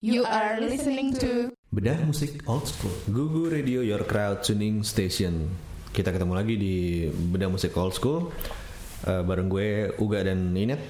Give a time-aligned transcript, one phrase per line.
[0.00, 2.88] You are listening to Bedah musik old school.
[3.04, 5.44] Gugu Radio Your Crowd Tuning Station.
[5.92, 8.32] Kita ketemu lagi di Bedah musik old school.
[9.04, 10.80] Eh, Bareng gue Uga dan Inet.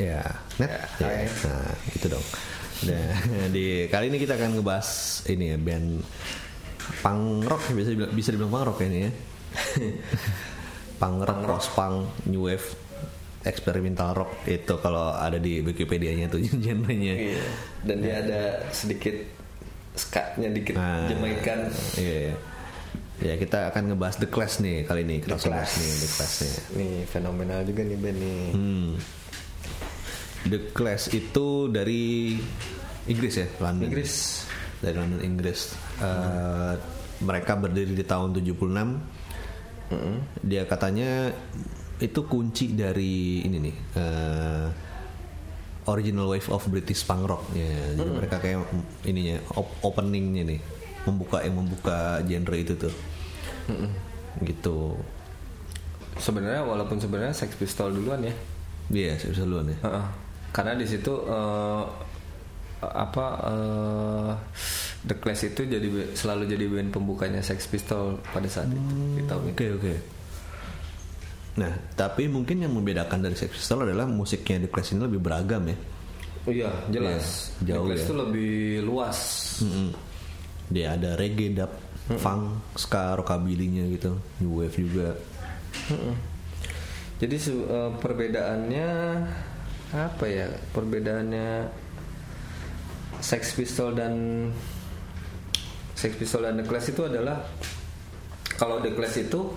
[0.00, 0.24] Ya,
[0.56, 0.72] Net?
[0.72, 1.28] Ya, hai.
[1.28, 2.26] Nah, gitu dong.
[2.88, 3.12] Nah,
[3.60, 4.88] di kali ini kita akan ngebahas
[5.28, 6.00] ini ya band
[7.04, 7.62] punk rock.
[7.76, 9.10] Bisa dibilang, bisa dibilang punk rock ya ini ya.
[11.04, 12.64] punk rock, post punk, new wave,
[13.40, 17.14] experimental rock itu kalau ada di Wikipedia-nya tuh genrenya.
[17.16, 17.44] Iya.
[17.84, 18.40] Dan dia ada
[18.70, 19.16] sedikit
[19.96, 21.60] skatnya dikit Nah, Jamaikan.
[21.96, 22.36] Iya.
[23.20, 25.72] Ya kita akan ngebahas The Clash nih kali ini kita The Clash.
[25.76, 26.54] nih The Clash nih.
[26.76, 28.44] Nih fenomenal juga nih band nih.
[28.56, 28.90] Hmm.
[30.48, 32.36] The Clash itu dari
[33.04, 33.92] Inggris ya, London.
[33.92, 34.12] Inggris.
[34.80, 35.76] Dari London Inggris.
[36.00, 36.74] Eh,
[37.20, 38.96] mereka berdiri di tahun 76.
[40.40, 41.28] Dia katanya
[42.00, 43.76] itu kunci dari ini nih.
[43.96, 44.66] eh,
[45.88, 47.96] original wave of British punk rock ya.
[47.96, 48.62] Jadi mereka kayak
[49.04, 50.60] ininya op- openingnya nih,
[51.08, 52.94] membuka yang membuka genre itu tuh.
[54.44, 54.78] Gitu.
[56.20, 58.34] Sebenarnya walaupun sebenarnya Sex Pistol duluan ya.
[58.90, 59.78] Iya, saya bisa duluan ya.
[59.82, 60.04] Heeh.
[60.52, 61.84] Karena di situ eh,
[62.80, 64.30] apa eh,
[65.00, 69.50] The Clash itu jadi selalu jadi band pembukanya Sex Pistol pada saat itu di tahun
[69.50, 69.56] itu.
[69.56, 69.94] Oke oke.
[71.58, 75.66] Nah, tapi mungkin yang membedakan dari Sex Pistols adalah musiknya The Clash ini lebih beragam
[75.66, 75.76] ya.
[76.46, 77.50] Oh iya, jelas.
[77.60, 78.06] Iya, jauh The Clash ya.
[78.06, 78.52] itu lebih
[78.86, 79.18] luas.
[79.66, 79.88] Mm-mm.
[80.70, 81.72] Dia ada reggae, dub,
[82.16, 82.42] funk,
[82.78, 85.18] ska, rockabilly-nya gitu, new wave juga.
[85.90, 86.14] Mm-mm.
[87.20, 88.88] Jadi se- eh, perbedaannya
[89.90, 90.46] apa ya?
[90.70, 91.66] Perbedaannya
[93.20, 94.14] Sex Pistol dan
[95.92, 97.44] Sex Pistol dan The Clash itu adalah
[98.56, 99.52] kalau The Clash itu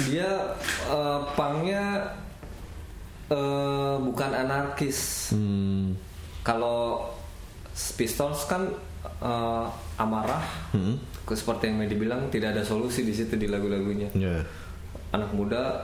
[0.00, 0.30] dia
[0.86, 1.84] eh, punknya
[3.28, 5.30] eh, bukan anarkis.
[5.30, 5.94] Hmm.
[6.42, 7.08] Kalau
[7.74, 8.70] Pistols kan
[9.18, 10.98] eh, amarah, Hmm.
[11.24, 14.44] seperti yang Medi bilang tidak ada solusi di situ di lagu-lagunya Ya.
[15.10, 15.80] anak muda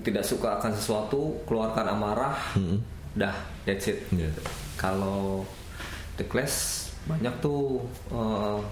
[0.00, 2.36] tidak suka akan sesuatu keluarkan amarah
[3.12, 3.34] dah
[3.66, 4.30] that's it Ya.
[4.78, 5.42] kalau
[6.14, 8.62] The Clash banyak tuh uh,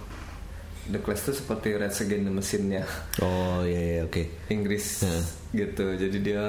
[0.90, 2.82] The Clash tuh seperti Red Against the Machine-nya
[3.22, 4.22] Oh iya iya oke.
[4.48, 5.06] Inggris
[5.50, 6.44] gitu jadi dia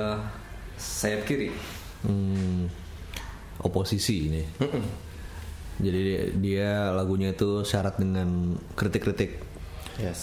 [0.76, 1.54] sayap kiri
[2.02, 2.66] Hmm.
[3.62, 4.42] Oposisi ini.
[5.78, 9.38] Jadi dia, dia lagunya itu syarat dengan kritik-kritik.
[9.98, 10.22] yes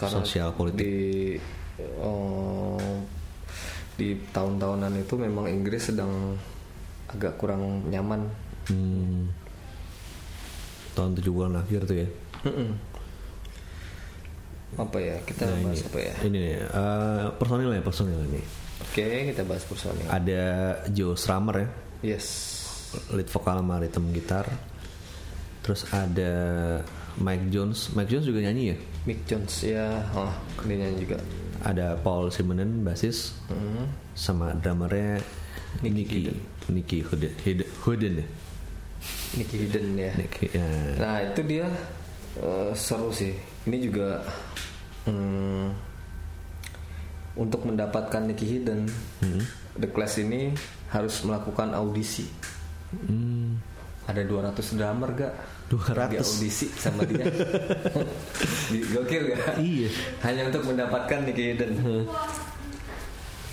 [0.00, 0.80] Sosial politik.
[0.80, 0.96] di
[2.00, 2.80] uh,
[3.94, 6.40] di tahun-tahunan itu memang Inggris sedang
[7.06, 8.24] agak kurang nyaman
[8.64, 9.28] Hmm.
[10.92, 12.08] Tahun 70-an akhir tuh ya.
[12.46, 12.70] Mm-mm.
[14.76, 16.14] Apa ya kita Nah, bahas ini, apa ya?
[16.22, 18.42] Ini nih, eh, personil ya personil ini.
[18.80, 20.06] Oke kita bahas personil.
[20.06, 20.42] Ada
[20.90, 21.68] Joe Strummer ya,
[22.14, 22.26] Yes.
[23.12, 24.46] lead vokal sama rhythm gitar.
[25.60, 26.32] Terus ada
[27.20, 28.76] Mike Jones, Mike Jones juga nyanyi ya.
[29.04, 30.32] Mick Jones ya, oh
[30.64, 31.18] dia nyanyi juga.
[31.60, 33.84] Ada Paul Simonen basis, Mm.
[34.16, 35.20] sama drummernya
[35.84, 36.32] Nicky
[36.72, 37.32] Nicky Hooden,
[37.84, 38.26] Hooden ya.
[39.36, 40.12] Nicky Hidden ya.
[40.16, 40.66] Nicky, ya.
[40.98, 41.66] Nah itu dia
[42.36, 43.34] eh, seru sih.
[43.66, 44.22] Ini juga
[45.04, 45.66] mm,
[47.36, 48.86] untuk mendapatkan Nicky Hidden,
[49.74, 50.50] The Clash ini
[50.90, 52.26] harus melakukan audisi.
[52.90, 53.54] Hmm,
[54.04, 55.34] Ada 200 drummer gak?
[55.70, 56.10] 200?
[56.10, 57.22] Dia audisi sama dia.
[58.74, 59.62] Di- Gokil gak?
[59.62, 59.88] Iya.
[60.26, 61.72] Hanya untuk mendapatkan Nicky Hidden.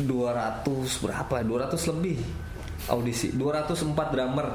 [0.01, 0.65] 200
[1.01, 1.35] berapa?
[1.41, 2.17] 200 lebih
[2.89, 3.33] audisi.
[3.33, 4.47] 204 drummer.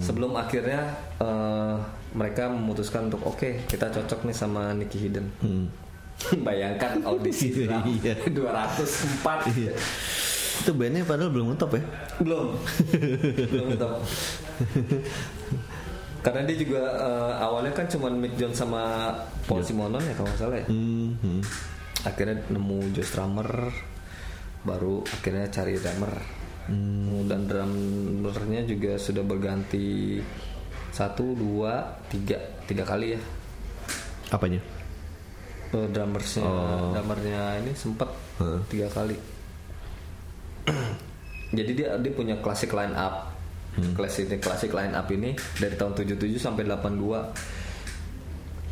[0.00, 0.80] Sebelum akhirnya
[1.20, 1.76] eh,
[2.12, 5.26] mereka memutuskan untuk oke kita cocok nih sama Nicky Hidden.
[6.46, 7.50] Bayangkan audisi
[7.98, 8.14] Iya.
[8.28, 9.72] 204 Iya.
[10.62, 11.82] Itu bandnya padahal belum ngetop ya.
[12.20, 12.46] belum
[13.50, 13.96] belum tahu
[16.22, 19.10] karena dia juga eh, awalnya kan cuma Mick Jones sama
[19.42, 21.42] Paul Simonon ya kalau nggak salah ya Hmm, hmm.
[22.06, 23.50] akhirnya nemu Joe Strummer
[24.62, 26.14] baru akhirnya cari drummer
[27.26, 30.22] dan drummernya juga sudah berganti
[30.92, 32.36] satu dua tiga
[32.68, 33.20] tiga kali ya
[34.30, 34.60] Apanya?
[35.72, 36.44] Eh, drummersnya
[36.92, 38.08] drummernya ini sempet
[38.38, 38.60] Heeh.
[38.68, 39.16] tiga kali
[41.56, 43.32] jadi dia dia punya klasik line up
[43.96, 47.32] klasik klasik line up ini dari tahun 77 sampai 82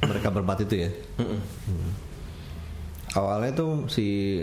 [0.00, 0.90] Mereka berempat itu ya.
[1.20, 1.40] Hmm.
[3.12, 4.40] Awalnya tuh si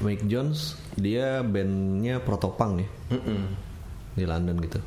[0.00, 3.40] Mike Jones dia bandnya protopunk ya Mm-mm.
[4.16, 4.80] di London gitu.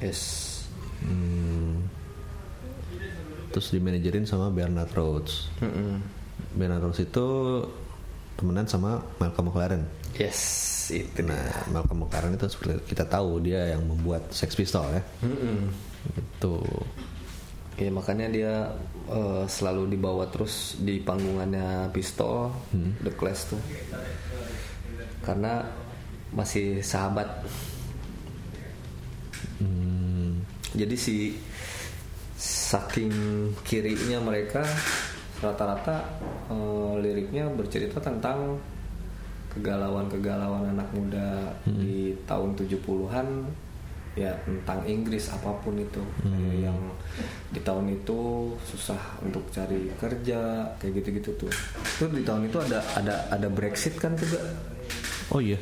[0.00, 0.50] yes
[1.02, 1.61] Hmm.
[3.52, 5.52] Terus dimanajerin sama Bernard Rhodes.
[5.60, 6.00] Mm-mm.
[6.56, 7.26] Bernard Rhodes itu
[8.40, 9.84] temenan sama Malcolm McLaren.
[10.16, 10.40] Yes,
[10.88, 11.20] itu.
[11.20, 15.02] Nah, Malcolm McLaren itu seperti kita tahu dia yang membuat Sex Pistol ya.
[15.20, 15.68] Mm-mm.
[16.16, 16.64] Itu.
[17.76, 18.52] Ya makanya dia
[19.12, 22.52] eh, selalu dibawa terus di panggungannya pistol,
[23.04, 23.60] The Clash tuh.
[25.20, 25.60] Karena
[26.32, 27.28] masih sahabat.
[30.72, 31.36] Jadi si
[32.42, 33.14] saking
[33.62, 34.66] kirinya mereka
[35.38, 36.02] rata-rata
[36.50, 38.58] eh, liriknya bercerita tentang
[39.54, 43.28] kegalauan-kegalauan anak muda di tahun 70-an
[44.16, 46.00] ya tentang Inggris apa pun itu.
[46.24, 46.78] Kayak yang
[47.52, 51.52] di tahun itu susah untuk cari kerja kayak gitu-gitu tuh.
[52.00, 54.40] Itu di tahun itu ada ada ada Brexit kan juga?
[55.30, 55.60] Oh iya.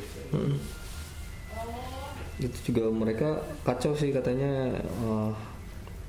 [2.41, 5.31] itu juga mereka kacau sih katanya eh,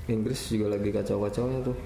[0.05, 1.77] Inggris juga lagi kacau-kacaunya tuh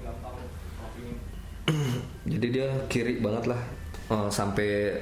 [2.32, 3.62] jadi dia kiri banget lah
[4.08, 4.96] Eh, sampai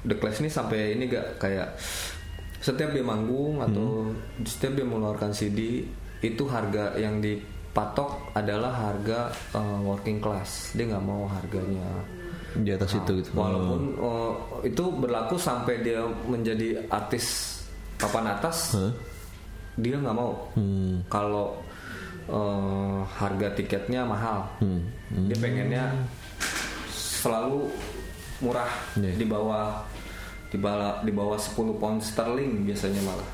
[0.00, 1.74] The Clash ini sampai ini gak kayak
[2.62, 5.82] setiap dia manggung atau setiap dia mengeluarkan CD
[6.22, 12.06] itu harga yang dipatok adalah harga eh, working class dia nggak mau harganya
[12.54, 13.34] Di atas itu gitu.
[13.34, 14.32] walaupun eh,
[14.70, 17.58] itu berlaku sampai dia menjadi artis
[17.98, 18.94] papan atas Hah?
[19.74, 21.02] dia nggak mau Hmm.
[21.10, 21.58] kalau
[22.26, 24.82] eh, harga tiketnya mahal Hmm.
[25.26, 25.84] dia pengennya
[26.90, 27.70] selalu
[28.38, 29.16] murah Iya.
[29.16, 29.80] di bawah
[30.46, 33.30] di bawah di bawah 10 pound sterling biasanya malah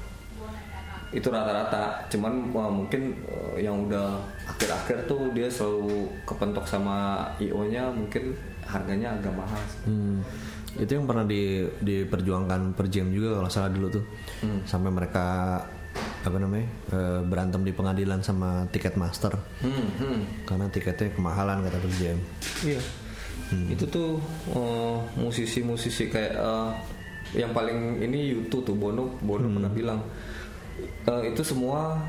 [1.12, 4.16] itu rata-rata cuman wah, mungkin eh, yang udah
[4.48, 10.24] akhir-akhir tuh dia selalu kepentok sama IO nya mungkin harganya agak mahal Hmm.
[10.72, 14.04] Itu yang pernah di, diperjuangkan per jam juga kalau salah dulu tuh.
[14.64, 15.60] Sampai mereka
[16.22, 20.18] apa namanya eh, berantem di pengadilan sama tiket master hmm, hmm.
[20.46, 22.18] karena tiketnya kemahalan kata per jam.
[22.62, 22.82] Iya.
[23.68, 24.10] Itu tuh
[24.54, 26.70] eh, musisi-musisi kayak eh,
[27.36, 30.00] yang paling ini YouTube tuh Bono Bono pernah bilang
[31.08, 32.00] eh, itu semua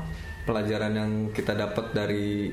[0.44, 2.52] pelajaran yang kita dapat dari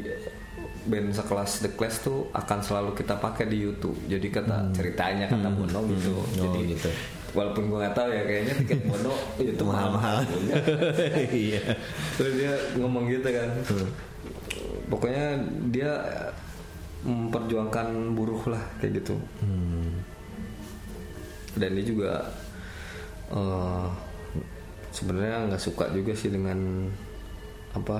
[0.81, 3.97] band sekelas The Clash tuh akan selalu kita pakai di YouTube.
[4.09, 6.13] Jadi kata ceritanya kata Bono gitu.
[6.17, 6.89] Oh, Jadi gitu.
[7.31, 10.15] Walaupun gue nggak tahu ya kayaknya tiket Bono itu mahal-mahal.
[11.31, 11.61] Iya.
[12.15, 13.49] Terus dia ngomong gitu kan.
[14.87, 15.39] Pokoknya
[15.71, 15.91] dia
[17.01, 19.15] memperjuangkan buruh lah kayak gitu.
[21.51, 22.11] Dan dia juga
[23.31, 23.87] eh,
[24.91, 26.87] sebenarnya nggak suka juga sih dengan
[27.71, 27.99] apa?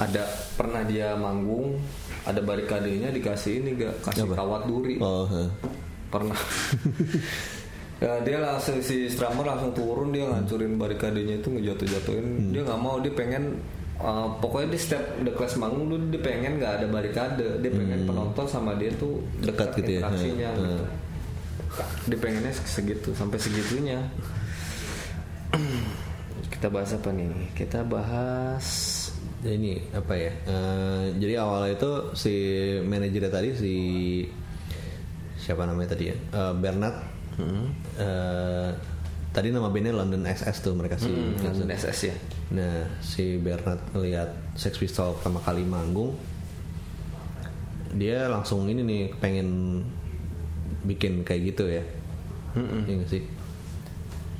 [0.00, 0.24] Ada
[0.56, 1.76] pernah dia manggung,
[2.24, 4.34] ada barikadenya dikasih ini gak kasih Apa?
[4.40, 5.28] kawat duri Oh.
[6.10, 6.34] Pernah
[8.00, 12.50] ya dia langsung si Strammer langsung turun dia ngancurin barikadenya itu ngejatuh-jatuhin Hmm.
[12.50, 13.60] dia nggak mau dia pengen
[13.96, 18.04] uh, pokoknya di setiap the class manggung dulu dia pengen nggak ada barikade dia pengen
[18.04, 19.46] penonton sama dia tuh Hmm.
[19.46, 20.00] Dekat gitu ya.
[20.00, 20.60] interaksinya Hmm.
[20.60, 20.84] gitu.
[22.06, 24.00] dia pengennya segitu sampai segitunya
[26.50, 28.66] kita bahas apa nih kita bahas
[29.40, 30.32] Ya ini apa ya?
[30.44, 32.34] eh, jadi awalnya itu si
[32.82, 33.74] manajernya tadi si
[35.50, 36.14] siapa namanya tadi ya?
[36.14, 36.96] Eh, Bernard.
[37.98, 38.70] Eh,
[39.34, 41.10] tadi nama bandnya London SS tuh mereka sih.
[41.10, 42.16] hmm, London SS ya
[42.54, 46.14] Nah si Bernard ngeliat Sex Pistol pertama kali manggung,
[47.94, 49.82] dia langsung ini nih pengen
[50.86, 51.82] bikin kayak gitu ya.
[52.54, 53.22] Iya nggak sih?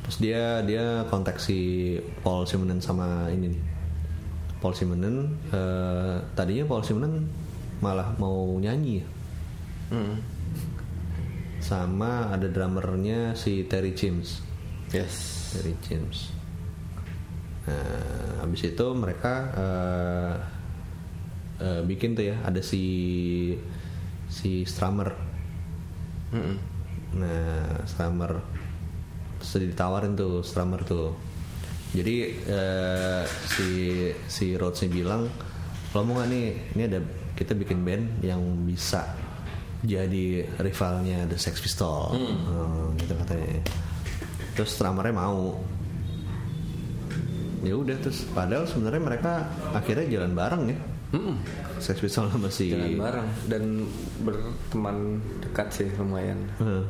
[0.07, 3.63] Terus dia dia kontak si Paul Simonon sama ini nih.
[4.59, 7.27] Paul Simonon eh, tadinya Paul Simonon
[7.83, 9.07] malah mau nyanyi ya.
[9.91, 10.40] Hmm.
[11.71, 14.43] Sama ada drummernya si Terry James.
[14.91, 16.35] yes Terry James.
[17.71, 20.35] Nah, habis itu mereka eh,
[21.63, 22.83] eh, bikin tuh ya ada si
[24.27, 25.15] si Strammer.
[26.35, 26.57] Mm-mm.
[27.23, 28.43] Nah, Strammer
[29.39, 31.15] terus ditawarin tuh Strammer tuh.
[31.95, 33.71] Jadi eh, si
[34.27, 35.31] si Rhodesnya bilang,
[35.95, 36.99] kalau mau nih, ini ada
[37.39, 39.20] kita bikin band yang bisa
[39.81, 40.25] jadi
[40.59, 43.61] rivalnya The Sex Pistol, Hmm, gitu katanya.
[44.53, 45.57] Terus Strammernya mau.
[47.61, 49.33] Ya udah terus, padahal sebenarnya mereka
[49.73, 50.79] akhirnya jalan bareng ya.
[51.11, 51.37] Mm-mm.
[51.77, 52.71] Sex Pistol sama si.
[52.71, 53.63] jalan bareng dan
[54.23, 54.97] berteman
[55.43, 56.87] dekat sih lumayan Heeh.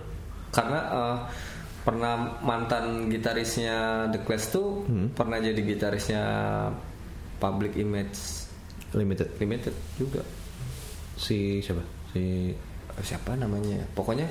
[0.52, 1.16] karena eh,
[1.80, 4.84] pernah mantan gitarisnya The Clash tuh
[5.16, 6.22] pernah jadi gitarisnya
[7.40, 8.18] Public Image
[8.92, 9.40] Limited.
[9.40, 10.20] Limited juga
[11.16, 11.80] Si siapa?
[12.12, 12.52] Si
[13.04, 13.86] siapa namanya ya?
[13.96, 14.28] pokoknya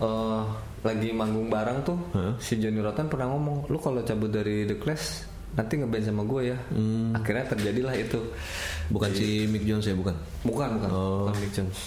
[0.00, 0.42] eh,
[0.84, 2.34] lagi manggung bareng tuh Hah?
[2.38, 6.52] si Johnny Rotten pernah ngomong lu kalau cabut dari The Clash nanti ngeband sama gue
[6.52, 6.58] ya
[7.16, 8.20] akhirnya terjadilah itu
[8.92, 10.12] bukan si Mick Jones ya bukan?
[10.44, 11.26] bukan bukan Oh.
[11.26, 11.78] bukan Mick Jones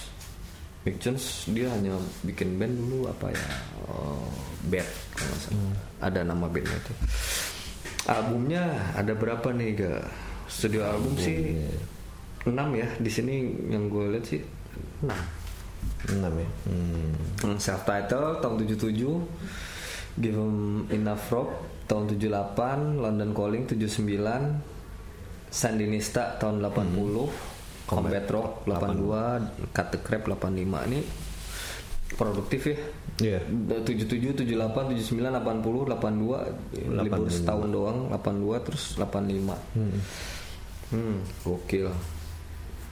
[0.81, 1.93] Mick Jones dia hanya
[2.25, 3.45] bikin band dulu apa ya
[3.85, 4.25] oh,
[5.13, 5.53] kalau salah.
[5.61, 5.73] Hmm.
[6.01, 6.93] ada nama bandnya itu
[8.09, 8.63] albumnya
[8.97, 9.93] ada berapa nih ga
[10.49, 11.69] studio album sih iya.
[12.49, 14.41] enam ya di sini yang gue lihat sih
[15.05, 15.21] enam
[16.09, 16.47] enam ya?
[16.67, 17.57] Hmm.
[17.61, 18.97] self title tahun 77
[20.19, 21.49] Give 'em Enough Rock
[21.87, 24.59] tahun 78 London Calling 79
[25.51, 30.99] Sandinista tahun 80 Combat Rock 82 Cut the Crap 85 ini
[32.15, 32.77] produktif ya?
[33.21, 33.39] Iya.
[33.87, 39.55] 77, 78, 79, 80, 82 libur setahun doang 82 terus 85
[40.91, 41.17] hmm.
[41.47, 41.87] gokil.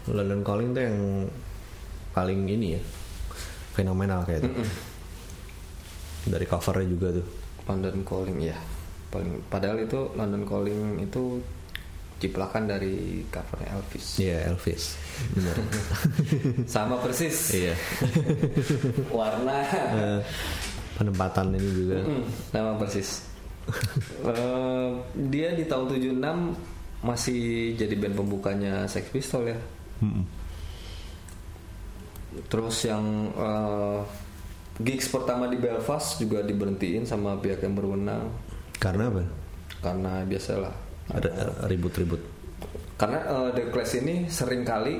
[0.09, 0.97] London Calling tuh yang
[2.15, 2.81] paling ini ya
[3.77, 4.51] fenomenal kayak itu.
[6.29, 7.27] Dari covernya juga tuh.
[7.69, 8.57] London Calling ya
[9.09, 11.41] paling padahal itu London Calling itu
[12.19, 14.05] ciplakan dari covernya Elvis.
[14.19, 14.83] Iya Elvis.
[15.33, 15.55] Benar.
[16.75, 17.55] Sama persis.
[17.55, 17.73] Iya.
[19.17, 19.57] Warna.
[19.95, 20.19] Eh,
[20.99, 21.97] penempatan ini juga.
[22.03, 23.09] Mm, sama persis.
[24.19, 24.89] Eh,
[25.29, 29.59] dia di tahun 76 masih jadi band pembukanya Sex Pistol ya.
[30.01, 30.25] Mm-mm.
[32.47, 33.99] Terus yang eh,
[34.79, 38.31] gigs pertama di Belfast juga diberhentiin sama pihak yang berwenang.
[38.79, 39.23] Karena apa?
[39.83, 40.73] Karena biasalah.
[41.09, 42.21] Ada ribut-ribut.
[42.95, 44.95] Karena eh, The Clash ini sering kali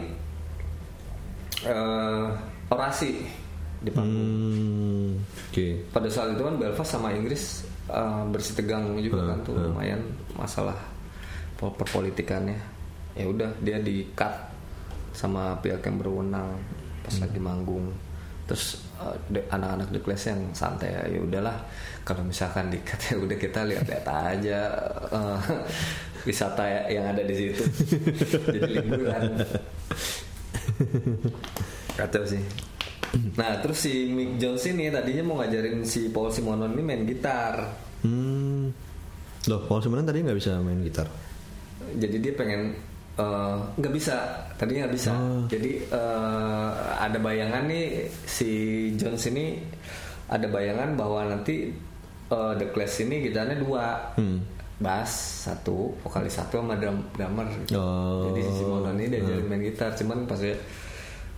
[1.63, 2.27] eh,
[2.67, 3.12] orasi
[3.79, 4.19] di panggung.
[4.19, 5.67] Hmm, oke.
[5.96, 10.03] Pada saat itu kan Belfast sama Inggris uh, bersih tegang juga kan tuh lumayan
[10.36, 10.75] masalah
[11.55, 12.60] per- perpolitikannya.
[13.15, 14.31] Ya udah dia di cut
[15.15, 16.60] sama pihak yang berwenang
[17.03, 17.91] pas lagi manggung.
[18.50, 21.58] Terus uh, de- anak-anak The Clash yang santai ya ya udahlah
[22.01, 24.60] kalau misalkan di cut ya udah kita lihat-lihat aja
[25.13, 25.38] uh,
[26.25, 27.63] wisata yang ada di situ.
[28.58, 29.38] Jadi liburan.
[31.94, 32.41] Kacau sih.
[33.38, 37.74] Nah terus si Mick Jones ini tadinya mau ngajarin si Paul Simonon ini main gitar.
[38.01, 38.72] Hmm.
[39.48, 41.10] loh Paul Simon tadi nggak bisa main gitar?
[41.98, 42.77] Jadi dia pengen
[43.19, 44.15] eh, nggak bisa.
[44.55, 45.11] Tadinya nggak bisa.
[45.51, 47.85] Jadi eh, ada bayangan nih
[48.23, 48.49] si
[48.95, 49.59] Jones ini
[50.25, 51.69] ada bayangan bahwa nanti
[52.29, 54.15] eh, The Clash ini gitarnya dua.
[54.79, 57.43] Bass satu vokalis satu sama drum drummer
[57.75, 59.91] Oh, jadi si Simonon ini diajarin main gitar.
[59.91, 60.55] Cuman pas dia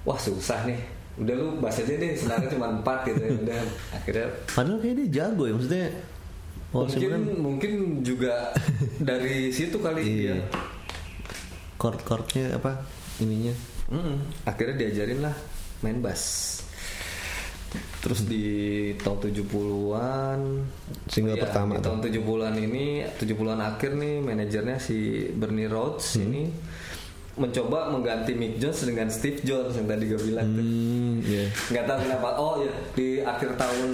[0.06, 0.78] wah susah nih.
[1.18, 3.34] Udah lu bass aja deh senarnya cuma empat gitu ya.
[3.42, 3.62] Udah.
[3.98, 5.86] Akhirnya padahal kayak dia jago ya maksudnya.
[6.70, 7.24] Paul mungkin Simon.
[7.42, 7.72] mungkin
[8.06, 8.54] juga
[9.02, 10.14] dari situ kali Iya.
[10.14, 10.36] dia
[11.82, 12.86] chord-chordnya apa
[13.18, 13.54] ininya
[13.90, 14.46] Mm-mm.
[14.46, 15.34] akhirnya diajarin lah
[15.82, 16.22] main bass
[18.04, 18.44] terus di
[19.00, 20.40] tahun 70-an
[21.08, 22.86] Single iya, pertama di tahun 70-an ini
[23.16, 26.28] 70-an akhir nih manajernya si Bernie Rhodes Hmm.
[26.28, 26.44] ini
[27.32, 30.60] mencoba mengganti Mick Jones dengan Steve Jones yang tadi gue bilang tuh.
[30.68, 33.90] hmm, iya nggak tahu kenapa oh ya di akhir tahun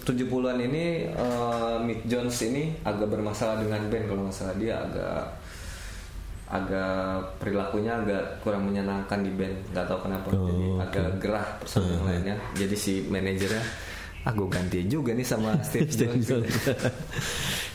[0.00, 5.20] 70-an ini eh, Mick Jones ini agak bermasalah dengan band kalau nggak salah dia agak
[6.50, 10.26] agak perilakunya agak kurang menyenangkan di band nggak tahu kenapa.
[10.34, 10.82] Oh, jadi oke.
[10.82, 12.36] agak gerah bersama yang lainnya.
[12.58, 13.62] Jadi si manajernya
[14.20, 15.88] ah gue ganti juga nih sama Steve
[16.20, 16.28] Jones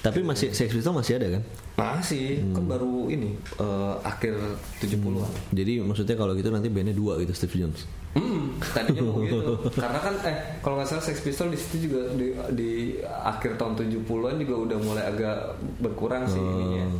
[0.05, 1.43] tapi masih Sex Pistols masih ada kan?
[1.73, 2.45] Masih.
[2.53, 4.37] Kan baru ini eh, akhir
[4.77, 9.59] 70-an jadi maksudnya kalau gitu nanti bandnya dua gitu Steve Jones Hmm, tadinya mau gitu.
[9.83, 12.71] Karena kan eh kalau nggak salah Sex Pistols di situ juga di, di
[13.03, 16.95] akhir tahun 70-an juga udah mulai agak berkurang sih ininya.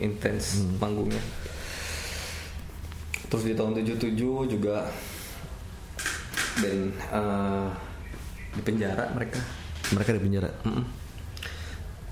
[0.00, 1.20] Intens manggungnya.
[3.26, 4.12] Terus di tahun 77
[4.48, 4.86] juga
[6.52, 7.66] band eh,
[8.52, 9.40] di penjara mereka.
[9.90, 10.84] mereka di penjara Mm-mm.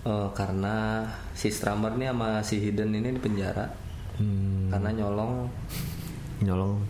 [0.01, 1.05] Eh, karena
[1.37, 3.69] si Strammer nih sama si Hidden ini di penjara.
[4.17, 5.45] Hmm, Karena nyolong
[6.41, 6.81] nyolong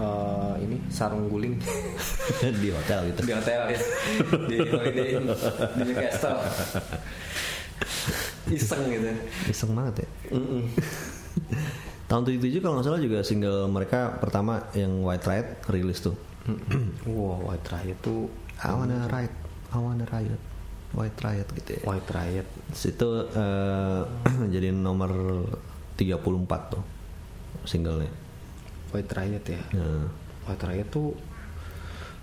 [0.00, 1.60] eh, ini sarung guling.
[2.64, 3.80] di hotel gitu di hotel ya
[4.50, 6.40] di holiday di Newcastle
[8.50, 9.10] iseng gitu.
[9.50, 10.08] Iseng banget ya?
[12.10, 16.14] Tahun 77 kalau nggak salah juga single mereka pertama yang White Riot rilis tuh.
[17.10, 18.30] Wow White Riot tuh
[18.62, 19.34] I wanna riot
[19.74, 20.38] I wanna riot
[20.94, 21.80] White Riot gitu ya.
[21.82, 22.48] White Riot.
[22.72, 24.02] Itu eh,
[24.54, 25.10] jadi nomor
[25.98, 26.82] 34 tuh
[27.66, 28.08] singlenya.
[28.94, 29.60] White Riot ya?
[29.74, 30.06] Nah,
[30.46, 31.12] White Riot tuh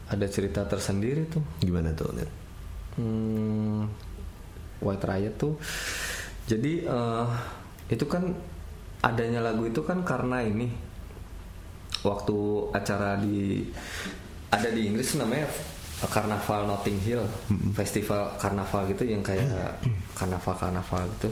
[0.07, 1.43] ada cerita tersendiri tuh.
[1.59, 2.29] Gimana tuh Net?
[2.97, 3.89] hmm,
[4.81, 5.53] White Riot tuh
[6.43, 7.27] jadi eh,
[7.91, 8.35] itu kan
[9.03, 10.67] adanya lagu itu kan karena ini.
[12.03, 12.38] Waktu
[12.75, 13.63] acara di
[14.51, 15.47] ada di Inggris namanya
[16.03, 17.23] Karnaval Notting Hill
[17.71, 19.47] festival karnaval gitu yang kayak
[20.12, 21.31] karnaval karnaval gitu.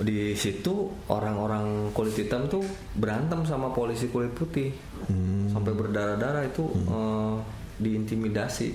[0.00, 2.64] Di situ orang-orang kulit hitam tuh
[2.96, 4.72] berantem sama polisi kulit putih.
[5.52, 7.36] Sampai berdarah-darah itu eh,
[7.84, 8.68] diintimidasi.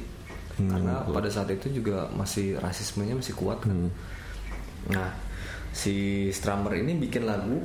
[0.56, 3.90] Karena pada saat itu juga masih rasismenya masih kuat kan
[4.88, 5.10] nah
[5.72, 5.94] si
[6.30, 7.60] Strammer ini bikin lagu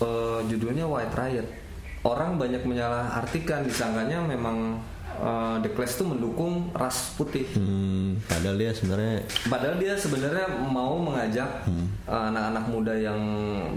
[0.00, 1.48] eh, judulnya White Riot
[2.02, 4.78] orang banyak menyalahartikan disangkanya memang
[5.16, 10.98] eh, The Clash tuh mendukung ras putih Hmm, padahal dia sebenarnya Padahal dia sebenarnya mau
[10.98, 11.88] mengajak Hmm.
[12.06, 13.18] uh, anak-anak muda yang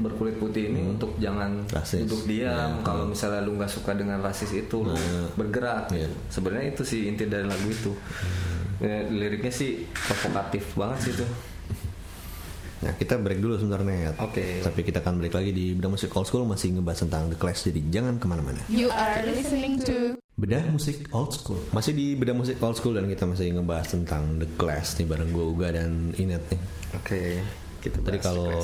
[0.01, 2.05] berkulit putih ini untuk jangan Rasis.
[2.05, 2.83] duduk diam.
[2.83, 4.93] Kalau misalnya lu nggak suka dengan rasis itu, lu
[5.33, 5.89] bergerak.
[5.89, 6.05] Iya.
[6.29, 7.91] Sebenarnya itu sih inti dari lagu itu.
[8.77, 11.25] Ya, liriknya sih provokatif banget sih itu.
[12.79, 14.63] Nah kita break dulu sebentar Net Oke.
[14.63, 17.67] Tapi kita akan balik lagi di Bedah Musik Old School Masih ngebahas tentang The Clash
[17.67, 22.31] Jadi jangan ke mana-mana You are listening to Bedah Musik Old School Masih di Bedah
[22.31, 26.15] Musik Old School Dan kita masih ngebahas tentang The Clash nih Bareng gue Uga dan
[26.15, 26.61] Inet nih
[26.95, 27.43] Oke.
[27.79, 28.59] Kita Tadi kalau.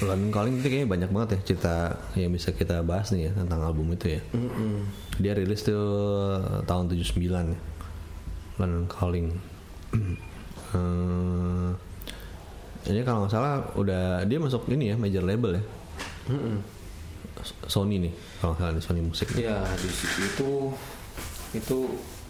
[0.00, 1.74] London Calling itu kayaknya banyak banget ya cerita
[2.16, 4.20] yang bisa kita bahas nih ya tentang album itu ya.
[5.20, 5.84] Dia rilis tuh
[6.64, 7.60] tahun 79 ya.
[8.58, 9.28] London Calling.
[10.74, 11.70] Eh,
[12.86, 15.62] ini kalau nggak salah udah dia masuk ini ya major label ya.
[16.28, 16.56] Mm-mm.
[17.64, 19.26] Sony nih kalau nggak salah Sony Musik.
[19.34, 20.50] Ya di situ itu
[21.54, 21.78] itu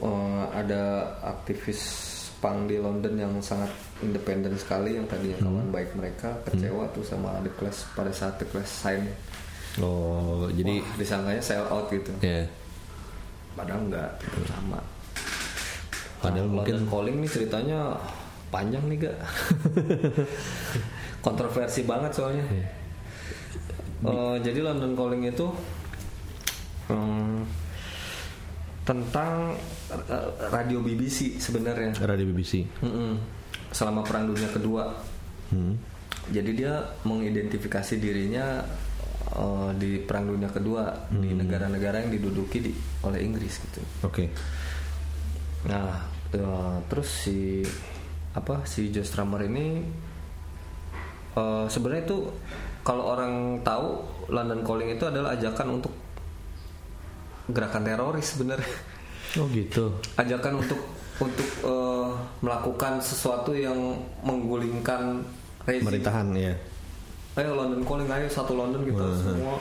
[0.00, 0.82] eh, ada
[1.22, 1.80] aktivis
[2.38, 7.40] punk di London yang sangat independen sekali yang tadinya kawan baik mereka kecewa tuh sama
[7.40, 9.08] The Clash pada saat The Clash sign.
[9.80, 12.12] Oh jadi Wah, disangkanya sell out gitu.
[12.20, 12.46] Ya
[13.54, 14.10] padahal enggak
[14.44, 14.78] sama.
[16.18, 17.80] Padahal Nah, mungkin- London Calling nih ceritanya
[18.54, 19.16] panjang nih gak
[21.26, 22.66] kontroversi banget soalnya Iya.
[24.04, 25.48] Eh, jadi London Calling itu
[26.86, 27.40] hmm,
[28.84, 29.56] tentang
[29.88, 32.68] eh, radio BBC sebenarnya radio BBC.
[32.84, 33.16] Mm-mm.
[33.72, 34.94] selama perang dunia kedua
[35.44, 35.76] Hmm.
[36.28, 38.64] jadi dia mengidentifikasi dirinya
[39.30, 44.32] eh, di perang dunia kedua di negara-negara yang diduduki di, oleh Inggris gitu Oke.
[45.64, 47.60] Nah, eh, terus si
[48.34, 49.86] apa si Joe Strummer ini
[51.38, 52.18] eh, sebenarnya itu
[52.84, 55.94] kalau orang tahu London Calling itu adalah ajakan untuk
[57.48, 58.76] gerakan teroris sebenarnya.
[59.40, 59.96] Oh gitu.
[60.20, 60.80] Ajakan untuk
[61.22, 62.10] untuk eh,
[62.44, 65.24] melakukan sesuatu yang menggulingkan
[65.64, 65.88] rezim.
[65.88, 66.54] Pemerintahan ya.
[67.34, 69.58] Ayo London Calling, ayo satu London gitu semua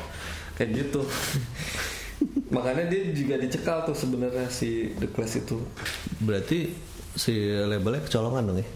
[0.54, 1.02] kayak gitu.
[2.56, 5.58] Makanya dia juga dicekal tuh sebenarnya si The Clash itu.
[6.22, 6.70] Berarti
[7.14, 8.68] si labelnya kecolongan dong ya.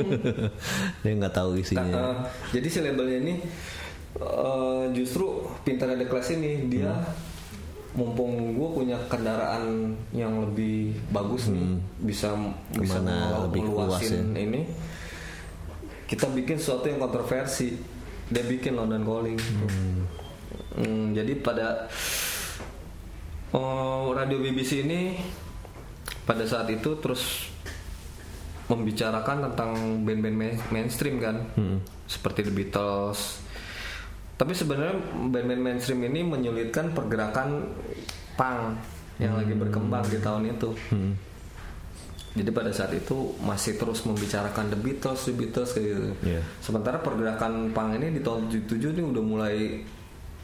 [1.02, 1.82] Dia nggak tahu Nah, isinya.
[1.82, 2.14] eh,
[2.52, 3.34] jadi si labelnya ini
[4.16, 5.26] eh, justru
[5.60, 6.68] pintarnya The Clash ini.
[6.68, 6.94] Dia
[7.90, 12.38] mumpung gue punya kendaraan yang lebih bagus nih bisa
[12.70, 14.62] bisa Ke mana melu- lebih luas meluasin ini.
[16.06, 17.74] Kita bikin sesuatu yang kontroversi.
[18.26, 19.38] Dia bikin London Calling.
[20.70, 21.90] Hmm, jadi pada
[23.50, 25.18] oh, radio BBC ini
[26.24, 27.48] pada saat itu terus
[28.66, 29.70] membicarakan tentang
[30.06, 31.42] band-band main- mainstream kan.
[32.06, 33.42] Seperti The Beatles.
[34.38, 34.94] Tapi sebenarnya
[35.28, 37.66] band-band mainstream ini menyulitkan pergerakan
[38.38, 38.78] punk
[39.20, 40.70] yang lagi berkembang di tahun itu.
[42.30, 46.10] Jadi pada saat itu masih terus membicarakan The Beatles, The Beatles kayak gitu.
[46.30, 46.40] Iya.
[46.62, 49.56] Sementara pergerakan punk ini di tahun 77 ini udah mulai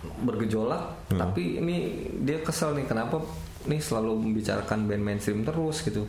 [0.06, 3.22] bergejolak, tapi ini dia kesel nih kenapa
[3.66, 6.02] nih selalu membicarakan band mainstream terus gitu.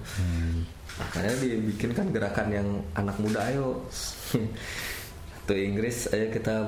[0.97, 3.81] Makanya dia bikin kan gerakan yang anak muda ayo.
[5.47, 6.67] Tuh Inggris ayo kita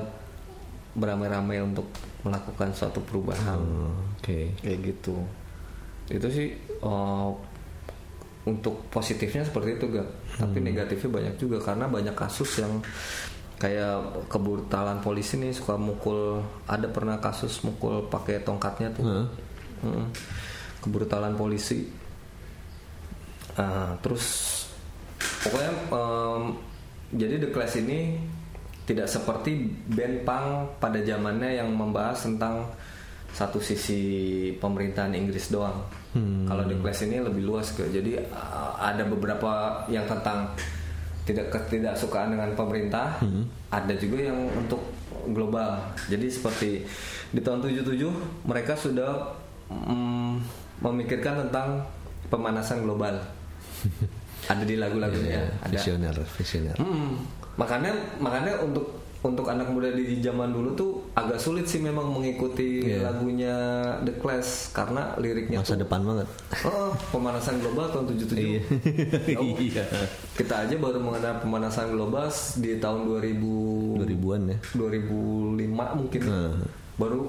[0.90, 1.86] beramai-ramai untuk
[2.26, 4.50] melakukan suatu perubahan Oh, Oke.
[4.58, 5.14] kayak gitu
[6.10, 6.48] itu sih
[6.82, 7.30] uh,
[8.42, 12.82] untuk positifnya seperti itu gak tapi negatifnya banyak juga karena banyak kasus yang
[13.54, 19.26] kayak kebrutalan polisi nih suka mukul ada pernah kasus mukul pakai tongkatnya tuh Heeh.
[19.86, 20.06] Mm-mm.
[20.80, 22.00] Kebrutalan polisi
[23.60, 24.26] Ah, terus
[25.42, 26.42] pokoknya em,
[27.12, 28.16] jadi The Clash ini
[28.86, 30.46] tidak seperti band punk
[30.78, 32.70] pada zamannya yang membahas tentang
[33.30, 34.02] satu sisi
[34.58, 35.86] pemerintahan Inggris doang.
[36.46, 37.86] Kalau The Clash ini lebih luas ke.
[37.86, 40.50] Jadi uh, ada beberapa yang tentang
[41.22, 43.22] tidak ketidaksukaan dengan pemerintah,
[43.70, 44.82] ada juga yang untuk
[45.30, 45.78] global.
[46.10, 46.70] Jadi seperti
[47.30, 49.38] di tahun 77 mereka sudah
[49.70, 50.34] mm,
[50.80, 51.84] memikirkan tentang
[52.26, 53.20] pemanasan global.
[54.42, 55.70] ada di lagu-lagunya, Iya, ada.
[55.70, 56.76] visioner, visioner.
[56.76, 57.12] Mm,
[57.54, 62.80] makanya makanya untuk untuk anak muda di zaman dulu tuh agak sulit sih memang mengikuti
[62.82, 63.04] Iya.
[63.04, 63.52] lagunya
[64.00, 66.24] The Clash karena liriknya Masa tuh depan banget.
[66.64, 68.60] oh pemanasan global tahun 77 Iya.
[69.36, 69.84] Oh, Iya.
[70.34, 74.58] kita aja baru mengenal pemanasan global di tahun 2000 2000-an ya.
[74.72, 75.60] 2005
[75.94, 76.64] mungkin Hmm.
[76.96, 77.20] baru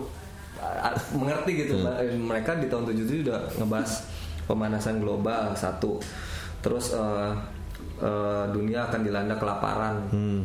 [1.13, 1.95] mengerti gitu Mbak.
[1.99, 3.91] Eh, mereka di tahun 77 udah ngebahas
[4.43, 5.97] pemanasan global satu.
[6.59, 7.31] Terus eh,
[7.99, 9.95] eh, dunia akan dilanda kelaparan.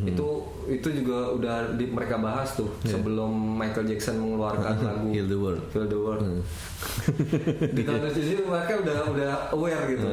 [0.03, 0.27] Itu
[0.67, 5.63] itu juga udah di- mereka bahas tuh sebelum Michael Jackson mengeluarkan lagu Heal the World.
[5.71, 6.21] Heal the World.
[7.77, 10.07] Di tahun 77 mereka udah udah aware gitu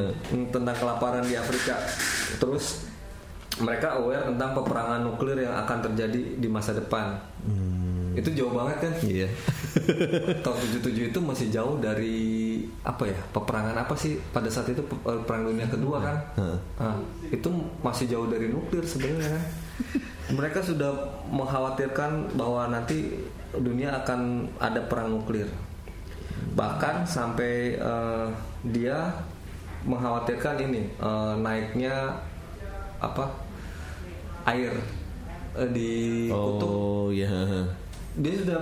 [0.49, 1.75] tentang kelaparan di Afrika.
[2.35, 2.87] Terus
[3.55, 7.15] mereka aware tentang peperangan nuklir yang akan terjadi di masa depan
[8.15, 8.93] itu jauh banget kan?
[9.03, 9.27] Iya.
[10.45, 12.17] tahun 77 itu masih jauh dari
[12.81, 14.17] apa ya peperangan apa sih?
[14.31, 16.17] Pada saat itu eh, perang dunia kedua kan?
[16.39, 16.57] Heeh.
[16.79, 16.97] Ah,
[17.29, 17.49] itu
[17.83, 19.43] masih jauh dari nuklir sebenarnya kan?
[20.35, 20.89] Mereka sudah
[21.29, 23.13] mengkhawatirkan bahwa nanti
[23.53, 25.47] dunia akan ada perang nuklir.
[26.55, 28.27] Bahkan sampai eh,
[28.71, 29.11] dia
[29.85, 32.15] mengkhawatirkan ini eh, naiknya
[33.03, 33.27] apa
[34.47, 34.73] air
[35.71, 36.69] di kutub.
[36.69, 37.29] Oh iya.
[38.15, 38.59] Dia sudah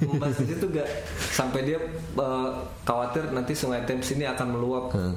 [0.00, 0.88] membahas di situ gak
[1.30, 1.78] sampai dia
[2.14, 2.48] uh,
[2.80, 5.14] khawatir nanti sungai Thames ini akan meluap Hmm.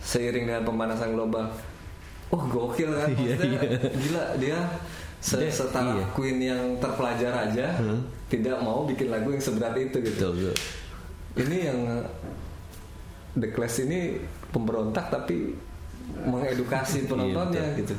[0.00, 1.44] seiring dengan pemanasan global.
[2.30, 3.08] Oh gokil kan?
[3.10, 3.60] Iya, Maksudnya, iya.
[3.92, 4.58] Gila dia
[5.20, 6.04] se Dia- setara iya.
[6.10, 7.76] Queen yang terpelajar aja
[8.26, 10.30] tidak mau bikin lagu yang seberat itu gitu.
[10.30, 10.56] Betul, betul.
[11.36, 11.78] Ini yang
[13.32, 15.52] The Clash ini pemberontak tapi
[16.16, 17.94] mengedukasi penontonnya gitu.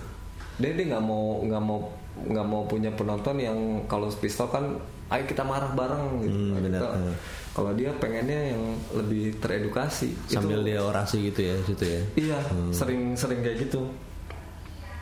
[0.57, 1.79] Dia dia nggak mau nggak mau
[2.13, 4.77] nggak mau punya penonton yang kalau pistol kan,
[5.09, 6.35] ayo kita marah bareng gitu.
[6.35, 7.15] Hmm, benar, kita- hmm.
[7.51, 8.63] Kalau dia pengennya yang
[8.95, 10.15] lebih teredukasi.
[10.25, 12.01] Sambil Itu- dia orasi gitu ya situ ya.
[12.15, 12.37] Iya,
[12.71, 13.91] sering sering kayak gitu.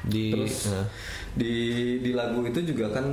[0.01, 0.85] Di Terus eh,
[1.35, 1.53] di
[1.99, 3.05] di lagu itu juga kan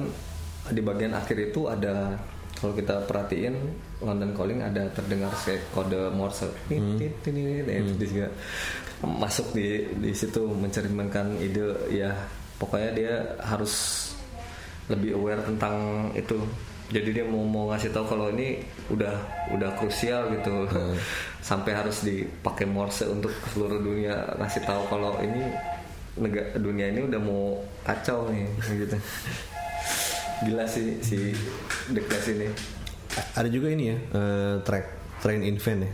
[0.73, 2.17] di bagian akhir itu ada
[2.57, 3.53] kalau kita perhatiin
[4.01, 6.49] London Calling ada terdengar kayak kode Morse.
[6.65, 6.81] Tit.
[7.29, 8.27] Nah, Dia juga
[9.05, 12.09] masuk di di situ mencerminkan ide ya
[12.57, 13.75] pokoknya dia harus
[14.87, 16.38] lebih aware tentang itu.
[16.87, 19.14] Jadi dia mau mau ngasih tahu kalau ini udah
[19.55, 20.71] udah krusial gitu.
[21.49, 25.51] Sampai harus dipakai Morse untuk seluruh dunia ngasih tahu kalau ini
[26.16, 28.49] negara dunia ini udah mau kacau nih
[28.88, 28.97] gitu
[30.49, 31.37] gila sih si
[31.92, 32.49] The Clash ini
[33.37, 35.92] ada juga ini ya eh, track Train in Van ya.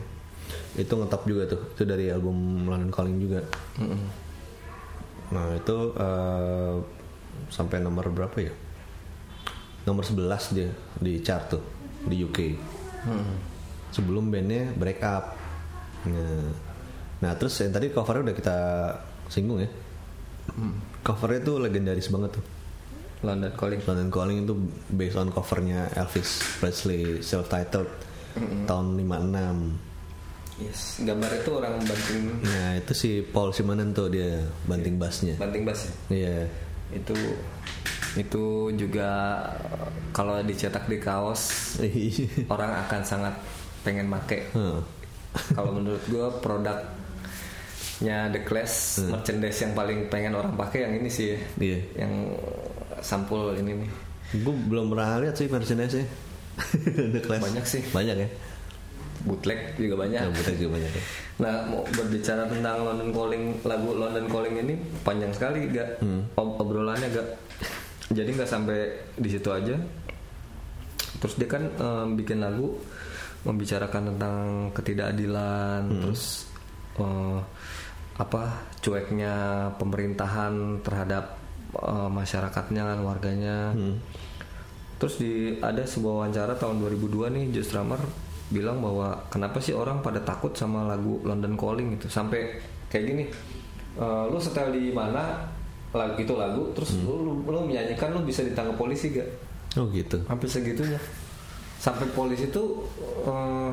[0.76, 1.60] Itu ngetop juga tuh.
[1.76, 3.40] Itu dari album London Calling juga.
[5.32, 6.74] Nah, itu eh,
[7.48, 8.52] sampai nomor berapa ya?
[9.88, 11.62] Nomor 11 dia di chart tuh
[12.06, 12.38] di UK.
[13.90, 15.34] Sebelum bandnya break up.
[16.06, 16.48] Nah,
[17.18, 18.56] nah terus yang tadi covernya udah kita
[19.32, 19.70] singgung ya.
[21.02, 22.44] Covernya tuh legendaris banget tuh.
[23.22, 24.54] London Calling London Calling itu
[24.90, 27.86] based on covernya Elvis Presley self-titled
[28.66, 29.91] tahun 56.
[30.62, 35.34] Yes gambar itu orang banting Nah itu si Paul Simonon tuh dia banting bassnya.
[35.36, 35.92] banting bass ya?
[36.10, 36.36] Iya.
[36.92, 37.16] itu
[38.14, 38.44] itu
[38.76, 39.08] juga
[40.10, 41.74] kalau dicetak di kaos
[42.52, 43.34] orang akan sangat
[43.80, 44.78] pengen make Heeh.
[45.50, 46.92] kalau menurut gue produknya
[48.28, 51.80] The Clash merchandise yang paling pengen orang pakai yang ini sih Iya.
[51.96, 52.12] yang
[53.00, 53.90] sampul ini nih
[54.34, 56.08] Gue belum pernah lihat sih merchandise-nya.
[57.12, 57.42] The Clash.
[57.42, 57.84] Banyak sih.
[57.86, 58.28] Banyak ya.
[59.22, 61.02] Bootleg juga banyak Ya, butek juga banyak ya.
[61.38, 66.02] Nah, mau berbicara tentang London Calling, lagu London Calling ini panjang sekali, gak?
[66.34, 67.28] Ob- Obrolannya gak?
[68.10, 68.78] Jadi nggak sampai
[69.14, 69.72] di situ aja.
[71.14, 72.76] Terus dia kan em, bikin lagu
[73.42, 74.38] membicarakan tentang
[74.72, 76.46] ketidakadilan, terus
[76.96, 77.38] eh,
[78.14, 78.42] apa
[78.78, 79.34] cueknya
[79.76, 81.38] pemerintahan terhadap
[81.74, 83.58] eh, masyarakatnya kan warganya.
[84.98, 87.98] Terus di ada sebuah wawancara tahun 2002 nih Joe Strummer
[88.52, 92.60] bilang bahwa kenapa sih orang pada takut sama lagu London Calling itu sampai
[92.92, 93.24] kayak gini.
[93.96, 95.48] "Eh, lu setel di mana
[95.92, 99.28] lagu itu lagu terus lu, lu, lu menyanyikan lu bisa ditangkap polisi gak?
[99.80, 100.20] Oh gitu.
[100.28, 101.00] Hampir segitunya.
[101.80, 102.84] Sampai polisi tuh
[103.24, 103.72] eh,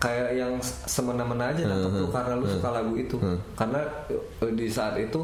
[0.00, 3.16] kayak yang semena-mena aja nangkep lu karena lu suka lagu itu.
[3.56, 3.80] Karena
[4.12, 5.20] eh, di saat itu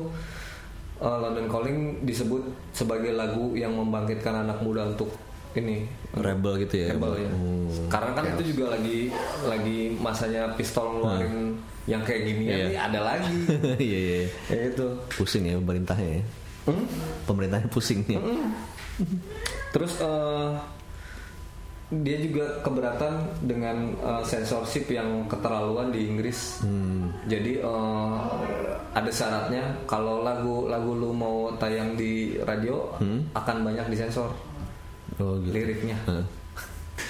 [0.97, 2.41] London Calling disebut
[2.73, 5.13] sebagai lagu yang membangkitkan anak muda untuk
[5.59, 6.89] ini Rebel gitu ya.
[6.95, 7.31] Rebel ya.
[7.33, 7.89] Hmm.
[7.89, 8.99] Karena kan itu juga lagi
[9.45, 12.57] lagi masanya pistol ngeluarin yang kayak gini Iya.
[12.71, 13.35] nih ada lagi.
[13.87, 14.21] Iya iya.
[14.49, 14.87] Kayak gitu.
[15.17, 16.23] Pusing ya pemerintahnya ya.
[16.67, 16.85] Hmm?
[17.25, 18.19] Pemerintahnya pusing nih.
[19.71, 20.51] Terus eh,
[21.87, 26.59] dia juga keberatan dengan uh, censorship yang keterlaluan di Inggris.
[26.67, 27.15] Hmm.
[27.31, 28.19] Jadi uh,
[28.91, 32.91] ada syaratnya kalau lagu-lagu lu mau tayang di radio
[33.39, 34.35] akan banyak disensor
[35.21, 35.53] Oh gitu.
[35.53, 35.97] liriknya.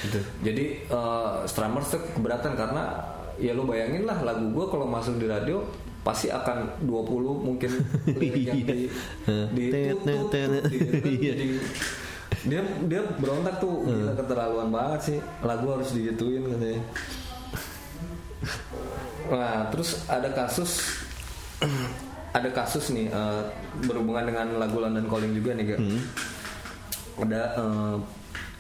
[0.07, 0.21] Gitu.
[0.43, 3.03] Jadi uh, Strummers tuh keberatan karena
[3.37, 5.61] ya lu bayangin lah lagu gue kalau masuk di radio
[6.07, 7.71] pasti akan 20 mungkin
[8.21, 8.81] lirik yang di
[9.53, 10.51] di tet, tut, tet.
[10.71, 10.93] gitu.
[11.19, 11.35] Iya.
[12.47, 16.83] Dia dia berontak tuh gila keterlaluan banget sih lagu harus digituin katanya
[19.27, 21.03] nah terus ada kasus
[22.37, 23.43] ada kasus nih eh,
[23.83, 25.81] berhubungan dengan lagu London Calling juga nih gak
[27.21, 27.97] ada eh,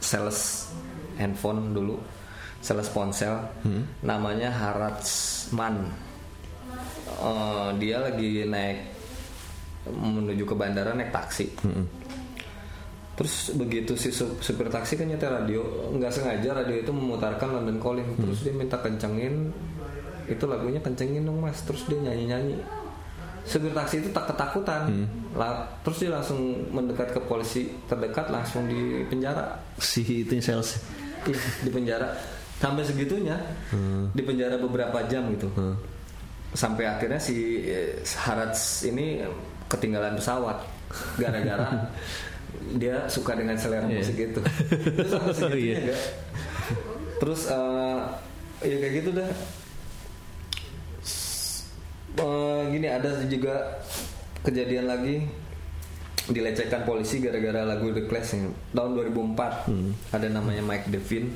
[0.00, 0.70] sales
[1.16, 1.96] handphone dulu
[2.60, 3.36] sales ponsel.
[4.02, 5.86] Namanya Haratsman
[7.06, 8.78] Eh, dia lagi naik
[9.88, 11.46] menuju ke bandara naik taksi.
[13.16, 15.62] Terus begitu si sup- supir taksi kan nyetel radio,
[15.96, 18.10] nggak sengaja radio itu memutarkan London Calling.
[18.20, 19.48] Terus dia minta kencengin,
[20.28, 21.62] itu lagunya kencengin dong mas.
[21.64, 22.56] Terus dia nyanyi nyanyi.
[23.46, 26.40] Supir taksi itu tak ketakutan, Lah, terus dia langsung
[26.72, 29.60] mendekat ke polisi terdekat, langsung di penjara.
[29.76, 30.80] Si itu sales.
[31.28, 32.08] Iya, di penjara.
[32.56, 33.36] Sampai segitunya,
[34.10, 35.52] di penjara beberapa jam gitu.
[36.56, 39.20] Sampai akhirnya si eh, Harats ini
[39.68, 40.56] ketinggalan pesawat
[41.20, 41.68] gara-gara
[42.80, 44.00] dia suka dengan selera Iya.
[44.00, 44.40] musik itu.
[44.40, 45.76] Terus segitunya Iya.
[45.84, 46.00] nggak?
[47.20, 48.00] Terus eh,
[48.64, 49.30] ya kayak gitu dah.
[52.16, 53.54] Eh, gini ada juga
[54.46, 55.26] kejadian lagi
[56.26, 59.70] dilecehkan polisi gara-gara lagu The Clash yang tahun 2004
[60.10, 61.30] ada namanya Mike Devin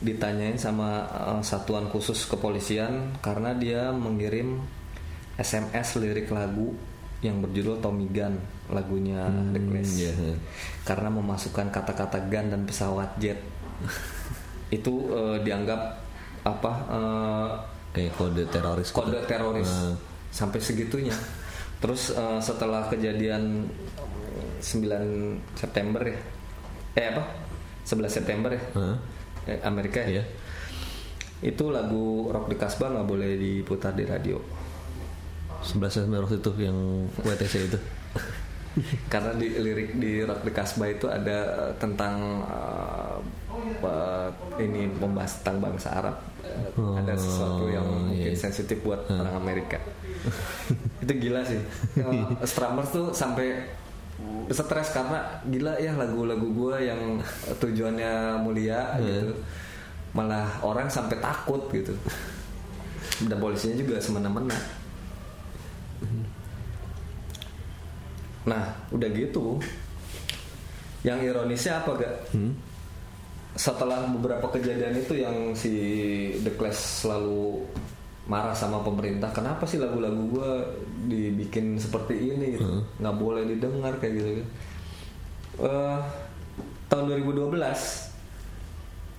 [0.00, 4.60] ditanyain sama uh, satuan khusus kepolisian karena dia mengirim
[5.36, 6.76] SMS lirik lagu
[7.20, 8.36] yang berjudul Tommy Gun
[8.68, 10.12] lagunya The Clash iya.
[10.84, 13.40] karena memasukkan kata-kata gun dan pesawat jet
[14.76, 16.04] itu uh, dianggap
[16.44, 17.48] apa uh,
[17.88, 18.92] Kayak kode teroris.
[18.92, 19.00] gitu.
[19.00, 19.96] kode teroris Ah.
[20.28, 21.16] sampai segitunya.
[21.78, 23.70] Terus eh, setelah kejadian
[24.58, 26.18] 9 September ya,
[26.98, 27.22] eh apa?
[27.86, 28.96] 11 September ya, Hah?
[29.46, 30.20] eh, Amerika ya.
[30.20, 30.24] Iya.
[31.38, 34.42] Itu lagu Rock di Kasbah nggak boleh diputar di radio
[35.62, 36.78] 11 September waktu itu yang
[37.22, 37.78] WTC itu.
[39.12, 44.28] karena di lirik di Rock di Kasbah itu ada eh, tentang eh,
[44.62, 46.16] ini membahas tentang bangsa Arab.
[46.42, 48.38] Eh, ada sesuatu yang mungkin iya.
[48.38, 49.78] sensitif buat orang Amerika.
[51.08, 51.60] itu gila sih.
[52.04, 53.64] Eh, Strummers tuh sampai
[54.52, 57.00] stres karena gila ya lagu-lagu gue yang
[57.56, 59.32] tujuannya mulia gitu.
[60.12, 61.96] Malah orang sampai takut gitu.
[63.24, 64.52] Dan polisinya juga semena-mena.
[68.44, 69.56] Nah, udah gitu.
[71.04, 72.16] Yang ironisnya apa gak?
[73.58, 75.72] Setelah beberapa kejadian itu yang si
[76.42, 77.66] The Clash selalu
[78.28, 80.50] marah sama pemerintah, kenapa sih lagu-lagu gue
[81.08, 84.30] dibikin seperti ini gitu, nggak boleh didengar kayak gitu.
[84.36, 84.48] kan.
[85.58, 85.98] Eh,
[86.92, 87.56] tahun 2012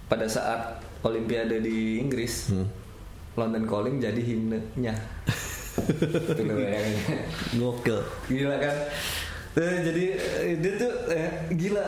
[0.10, 0.62] pada saat
[1.02, 2.54] Olimpiade di Inggris,
[3.34, 4.94] London Calling jadi himnenya.
[6.38, 7.24] Bayangin.
[7.56, 8.00] Gokil.
[8.28, 8.78] Gila kan?
[9.58, 10.04] Eh, jadi
[10.44, 11.88] eh, dia tuh eh, gila.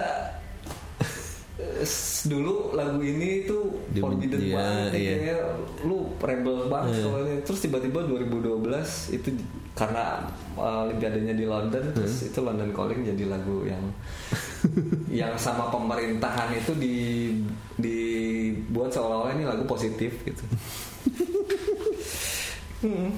[1.62, 1.88] Eh,
[2.22, 5.38] Dulu lagu ini tuh Di- forbidden iya, banget, iya.
[5.82, 7.42] lu rebel banget kalau ini.
[7.42, 9.30] Terus tiba-tiba 2012 itu
[9.74, 10.22] karena
[10.54, 13.82] uh, Olimpiadanya di London, terus itu London Calling jadi lagu yang
[15.26, 16.96] yang sama pemerintahan itu di
[17.82, 20.44] dibuat seolah-olah ini lagu positif gitu.
[22.82, 23.14] Hmm.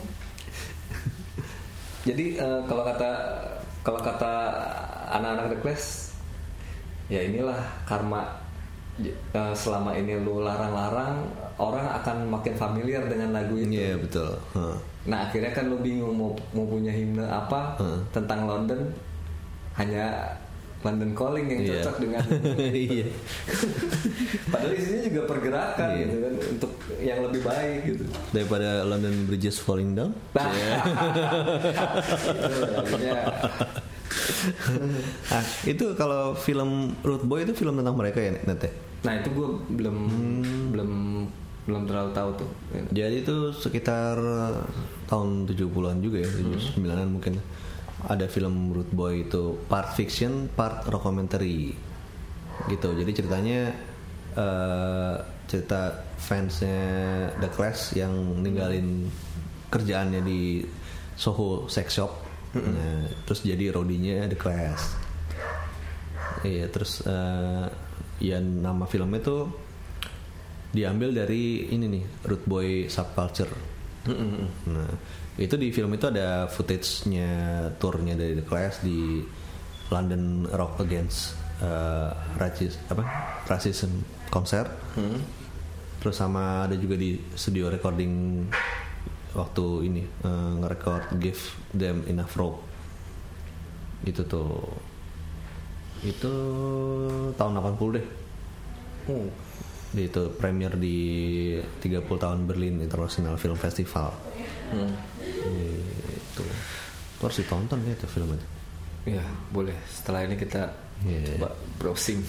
[2.04, 3.12] Jadi eh, kalau kata
[3.80, 4.34] kalau kata
[5.16, 6.12] anak-anak The Clash,
[7.08, 8.24] ya inilah karma.
[9.02, 9.16] Eh,
[9.54, 11.26] selama ini lu larang-larang,
[11.58, 13.74] orang akan makin familiar dengan lagu itu.
[13.74, 14.38] Iya betul.
[14.54, 14.78] Hah.
[15.04, 18.06] Nah akhirnya kan lu bingung mau mau punya himne apa Hmm.
[18.14, 18.86] tentang London,
[19.74, 20.38] hanya
[20.84, 21.74] London Calling yang Iya.
[21.82, 22.22] cocok dengan.
[22.86, 23.06] Iya.
[24.54, 26.02] Padahal isinya juga pergerakan Iya.
[26.06, 28.04] gitu kan untuk yang lebih baik gitu.
[28.30, 30.14] Daripada London Bridges Falling Down.
[30.38, 30.54] Nah,
[32.30, 33.16] itu lagunya.
[35.34, 38.72] Ah, itu kalau film Root Boy itu film tentang mereka ya Net ya?
[39.04, 39.98] Nah itu gue belum
[40.72, 40.92] belum
[41.64, 42.50] belum terlalu tahu tuh.
[42.92, 44.20] Jadi itu sekitar
[45.08, 47.40] tahun 70-an juga ya, 79-an mungkin.
[48.04, 51.72] Ada film Root Boy itu part fiction, part documentary.
[52.68, 52.90] Gitu.
[53.00, 53.72] Jadi ceritanya
[54.36, 55.16] eh,
[55.48, 56.80] cerita fansnya
[57.40, 58.12] The Clash yang
[58.44, 59.08] ninggalin
[59.72, 60.64] kerjaannya di
[61.16, 62.12] Soho Sex Shop.
[62.54, 64.86] Nah, terus jadi roadinya The Clash.
[66.46, 67.66] Iya, terus eh,
[68.22, 69.42] ya nama filmnya tuh
[70.74, 73.54] diambil dari ini nih root boy subculture.
[74.68, 74.92] Nah
[75.34, 77.30] itu di film itu ada footage-nya
[77.82, 79.22] turnya dari The Clash di
[79.90, 83.06] London Rock Against uh, racis apa
[83.46, 84.02] racism
[84.34, 84.66] konser.
[86.02, 88.46] Terus sama ada juga di studio recording
[89.34, 91.42] waktu ini uh, nge-record Give
[91.74, 92.60] Them Enough Rope.
[94.06, 94.62] Itu tuh
[96.04, 96.34] itu
[97.34, 98.06] tahun 80 deh.
[99.08, 99.30] Hmm.
[99.94, 100.98] Itu premier di
[101.82, 104.12] 30 tahun Berlin International Film Festival.
[104.74, 104.94] Hmm.
[105.22, 106.44] Itu.
[106.44, 108.48] Itu harus ditonton ya itu film itu.
[109.18, 109.76] Ya boleh.
[109.88, 110.72] Setelah ini kita
[111.04, 111.36] Iya.
[111.36, 112.24] coba browsing.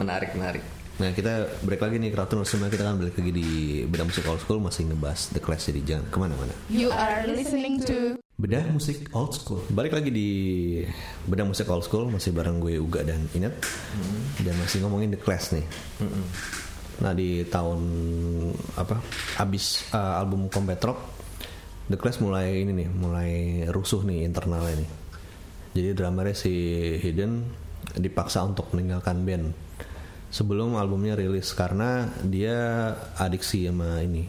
[0.00, 0.64] Menarik menarik.
[0.94, 4.38] Nah kita break lagi nih Kraton Semua kita kan balik lagi di Beda Musik Old
[4.46, 4.62] School.
[4.62, 6.54] Masih ngebahas The Clash jadi jangan ke mana-mana.
[6.70, 9.58] You are listening to Bedah Musik Old School.
[9.74, 10.30] Balik lagi di
[11.26, 12.14] Bedah Musik Old School.
[12.14, 13.58] Masih bareng gue Uga dan Inet
[14.38, 15.66] Dan masih ngomongin The Clash nih.
[17.02, 17.80] Nah di tahun
[18.78, 19.02] apa
[19.42, 21.02] Abis uh, album Combat Rock
[21.90, 23.30] The Clash mulai ini nih Mulai
[23.66, 24.90] rusuh nih internalnya nih.
[25.74, 26.54] Jadi drummernya si
[27.02, 27.32] Hidden
[27.98, 29.63] Dipaksa untuk meninggalkan band
[30.34, 32.90] Sebelum albumnya rilis Karena dia
[33.22, 34.26] adiksi sama ini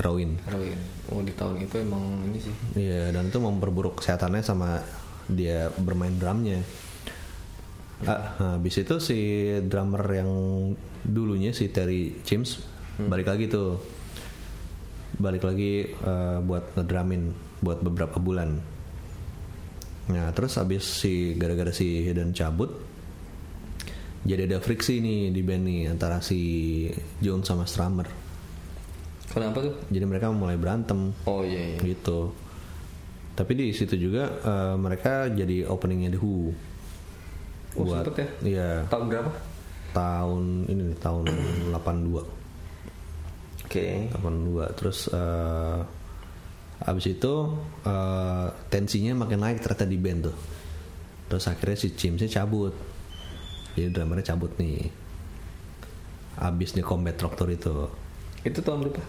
[0.00, 0.80] Heroin Heroin.
[1.12, 2.54] Oh di tahun itu emang ini sih.
[2.74, 4.80] Iya dan itu memperburuk kesehatannya sama
[5.28, 6.64] dia bermain drumnya.
[8.04, 9.20] Ah, nah, habis itu si
[9.64, 10.30] drummer yang
[11.06, 12.58] dulunya si Terry Chims
[12.94, 13.78] balik lagi tuh,
[15.18, 17.22] balik lagi eh, buat ngedramin
[17.62, 18.60] buat beberapa bulan.
[20.10, 22.70] Nah terus habis si gara-gara si Hidden cabut,
[24.24, 26.40] jadi ada friksi nih di band nih antara si
[27.20, 28.08] John sama Strammer.
[29.28, 29.74] Kenapa tuh?
[29.90, 31.78] Jadi mereka mulai berantem Oh iya iya.
[31.82, 32.32] gitu.
[33.34, 36.54] Tapi di situ juga eh, mereka jadi openingnya The Who.
[37.74, 38.28] Oh, sempet ya?
[38.46, 39.30] Iya, Tahun berapa?
[39.94, 41.22] tahun ini nih, tahun
[41.70, 42.22] 82.
[43.66, 43.86] Oke.
[44.10, 44.78] 82.
[44.78, 45.80] Terus eh
[46.84, 47.34] abis itu
[47.82, 50.36] eh, tensinya makin naik ternyata di band tuh.
[51.26, 52.93] Terus akhirnya si Chimsnya cabut.
[53.74, 54.86] Jadi drummernya cabut nih.
[56.38, 57.74] Abis di Combat Rock itu.
[58.42, 59.02] Itu tahun berapa?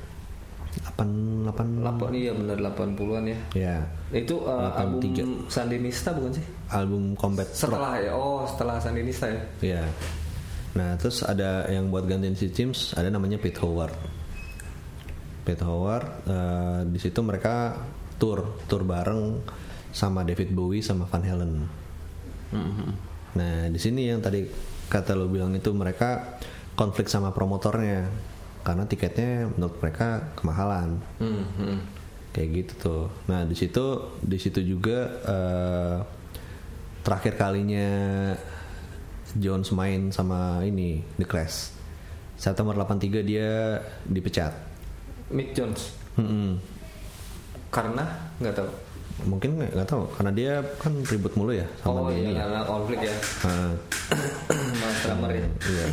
[0.75, 3.39] 8 8 Lapor iya benar 80-an ya.
[3.55, 3.77] Ya,
[4.11, 5.47] Itu uh, album 83.
[5.47, 6.45] Sandinista bukan sih?
[6.67, 7.55] album Combat Rock.
[7.55, 8.11] Setelah ya.
[8.11, 9.41] Oh, setelah Sandinista ya.
[9.63, 9.83] Iya.
[10.75, 13.95] Nah, terus ada yang buat gantiin si James, ada namanya Pete Howard.
[15.47, 17.79] Pete Howard, eh, di situ mereka
[18.19, 19.39] tour, tour bareng
[19.95, 21.53] sama David Bowie sama Van Halen.
[23.35, 24.47] Nah, di sini yang tadi
[24.87, 26.39] kata lo bilang itu mereka
[26.77, 28.07] konflik sama promotornya
[28.65, 31.79] karena tiketnya menurut mereka kemahalan Hmm, hmm.
[32.33, 33.03] kayak gitu tuh.
[33.29, 35.97] Nah di situ di situ juga eh,
[37.05, 37.89] terakhir kalinya
[39.37, 41.71] Jones main sama ini The Clash.
[42.35, 44.51] September 83 dia dipecat.
[45.31, 45.95] Mick Jones.
[46.19, 46.59] Mm-mm.
[47.71, 48.69] Karena nggak tahu.
[49.23, 52.39] Mungkin nggak tahu karena dia kan ribut mulu ya sama oh dia iya ya.
[52.43, 53.15] karena konflik ya.
[54.75, 55.47] Nah, drummer ya.
[55.71, 55.85] iya.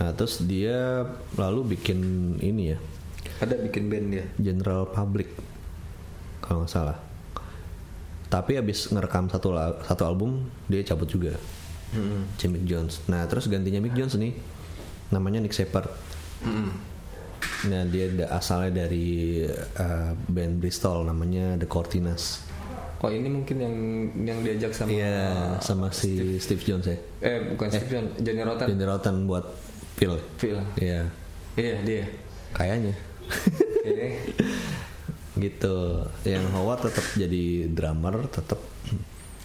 [0.00, 1.04] Nah terus dia
[1.36, 2.00] lalu bikin
[2.40, 2.78] ini ya
[3.44, 4.24] Ada bikin band dia.
[4.40, 5.28] General Public
[6.40, 6.98] kalau nggak salah.
[8.32, 11.36] Tapi abis ngerekam satu satu album dia cabut juga.
[11.90, 12.22] Hmm.
[12.38, 13.02] si Mick Jones.
[13.10, 14.32] Nah terus gantinya Mick Jones nih
[15.10, 15.90] namanya Nick Shepard.
[16.40, 16.70] Hmm.
[17.62, 19.44] Nah dia da- asalnya dari
[19.76, 22.44] uh, band Bristol namanya The Cortinas.
[23.00, 23.76] Oh ini mungkin yang
[24.20, 25.16] yang diajak sama Iya
[25.58, 26.96] sama si Steve Jones ya.
[27.20, 28.66] eh bukan Steve Jones, Johnny Rotten.
[28.68, 29.44] Johnny Rotten buat
[29.94, 30.14] Phil.
[30.36, 30.60] Phil.
[30.76, 31.08] Iya
[31.54, 32.04] Iya dia.
[32.52, 32.92] kayaknya
[35.38, 35.76] gitu.
[36.22, 38.60] Yang Howard tetap jadi drummer tetap.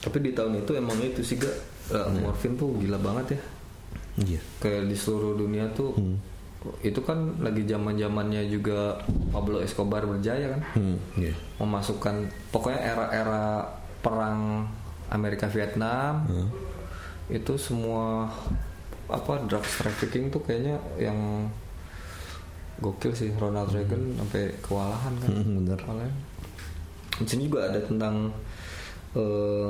[0.01, 1.55] Tapi di tahun itu emang itu sih gak
[2.19, 3.39] morfin tuh gila banget ya.
[4.17, 4.41] Iya.
[4.59, 5.95] Kayak di seluruh dunia tuh
[6.81, 8.97] itu kan lagi zaman zamannya juga
[9.29, 11.33] Pablo Escobar berjaya kan, Hmm, iya.
[11.57, 13.65] memasukkan pokoknya era-era
[14.01, 14.65] perang
[15.09, 16.25] Amerika Vietnam
[17.27, 18.29] itu semua
[19.05, 21.45] apa drugs trafficking tuh kayaknya yang
[22.81, 25.29] gokil sih Ronald Reagan sampai kewalahan kan.
[25.29, 25.79] Hmm, bener.
[27.21, 28.33] Di sini juga ada tentang
[29.15, 29.69] eh,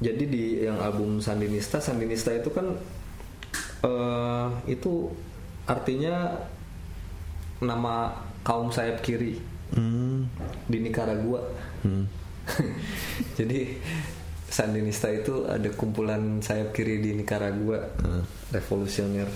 [0.00, 2.72] jadi di yang album Sandinista, Sandinista itu kan
[3.80, 5.08] eh itu
[5.66, 6.32] artinya
[7.60, 9.36] nama kaum sayap kiri
[9.70, 10.26] Hmm,
[10.66, 11.38] di Nicaragua.
[11.86, 12.04] hmm.
[13.38, 13.78] Jadi
[14.50, 17.78] Sandinista itu ada kumpulan sayap kiri di Nicaragua,
[18.50, 19.30] revolusioner.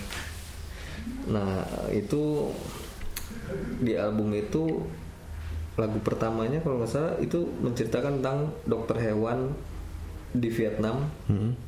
[1.31, 1.63] Nah
[1.95, 2.51] itu
[3.79, 4.83] di album itu
[5.79, 9.55] lagu pertamanya kalau nggak salah itu menceritakan tentang dokter hewan
[10.35, 11.07] di Vietnam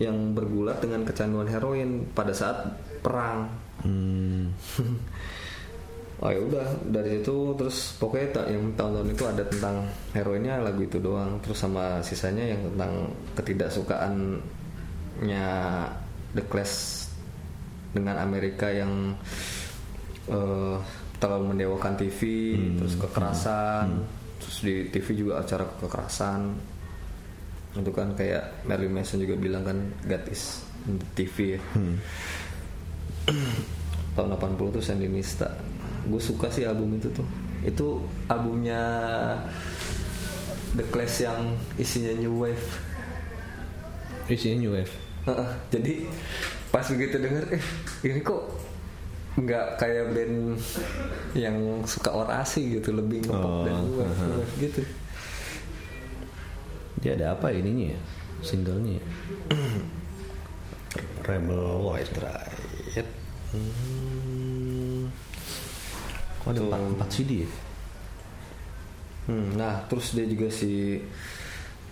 [0.03, 3.47] yang bergulat dengan kecanduan heroin pada saat perang.
[3.85, 4.49] Hmm.
[6.23, 6.67] oh ya udah.
[6.89, 9.85] Dari situ terus pokoknya yang tahun-tahun itu ada tentang
[10.17, 11.41] heroinnya lagu itu doang.
[11.45, 15.49] Terus sama sisanya yang tentang ketidaksukaannya
[16.37, 17.07] The Clash
[17.93, 19.17] dengan Amerika yang
[20.29, 20.77] eh,
[21.17, 22.21] terlalu mendewakan TV
[22.81, 24.05] terus kekerasan.
[24.37, 26.41] Terus di TV juga acara kekerasan.
[27.77, 29.77] Itu kan kayak Marilyn Manson juga bilang kan
[30.09, 31.61] God is in the TV ya
[34.15, 35.49] tahun 80 tuh Sandinista
[36.07, 37.27] gue suka sih album itu tuh.
[37.61, 38.79] Itu albumnya
[40.73, 42.67] The Clash yang isinya new wave.
[44.27, 44.93] Isinya new wave?
[45.27, 45.95] Heeh, jadi
[46.71, 47.63] pas begitu denger eh
[48.07, 48.43] ini kok
[49.37, 50.37] nggak kayak band
[51.35, 53.95] yang suka orasi gitu lebih ngepop Oh, dan new
[54.39, 54.81] wave gitu.
[57.03, 58.01] Dia ada apa ininya ya?
[58.41, 59.05] Singlenya ya?
[61.27, 62.66] Rebel White Right.
[63.53, 65.03] Hmm.
[66.43, 67.51] kok ada empat, empat CD ya?
[69.27, 71.03] Hmm, nah terus dia juga si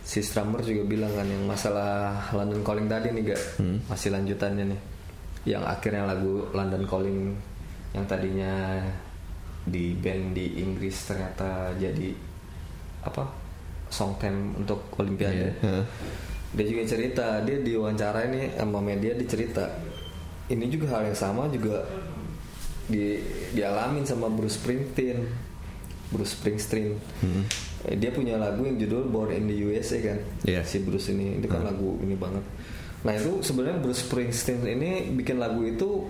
[0.04, 3.42] si Strammer juga bilang kan yang masalah London Calling tadi nih gak?
[3.90, 4.80] Masih lanjutannya nih.
[5.44, 7.18] Yang akhirnya lagu London Calling
[7.94, 8.82] yang tadinya
[9.64, 12.12] di band di Inggris ternyata jadi
[13.02, 13.24] apa
[13.88, 15.56] song theme untuk Olimpiade.
[15.58, 15.82] Iya.
[16.54, 19.66] dia juga cerita dia diwawancara ini sama media dicerita
[20.52, 21.84] ini juga hal yang sama juga
[22.84, 23.16] di
[23.56, 25.24] dialamin sama Bruce Springsteen.
[26.12, 27.00] Bruce Springsteen.
[27.88, 30.18] Eh, dia punya lagu yang judul Born in the USA kan?
[30.44, 30.64] Iya.
[30.64, 31.40] si Bruce ini.
[31.40, 32.44] Itu kan lagu ini banget.
[33.04, 36.08] Nah itu sebenarnya Bruce Springsteen ini bikin lagu itu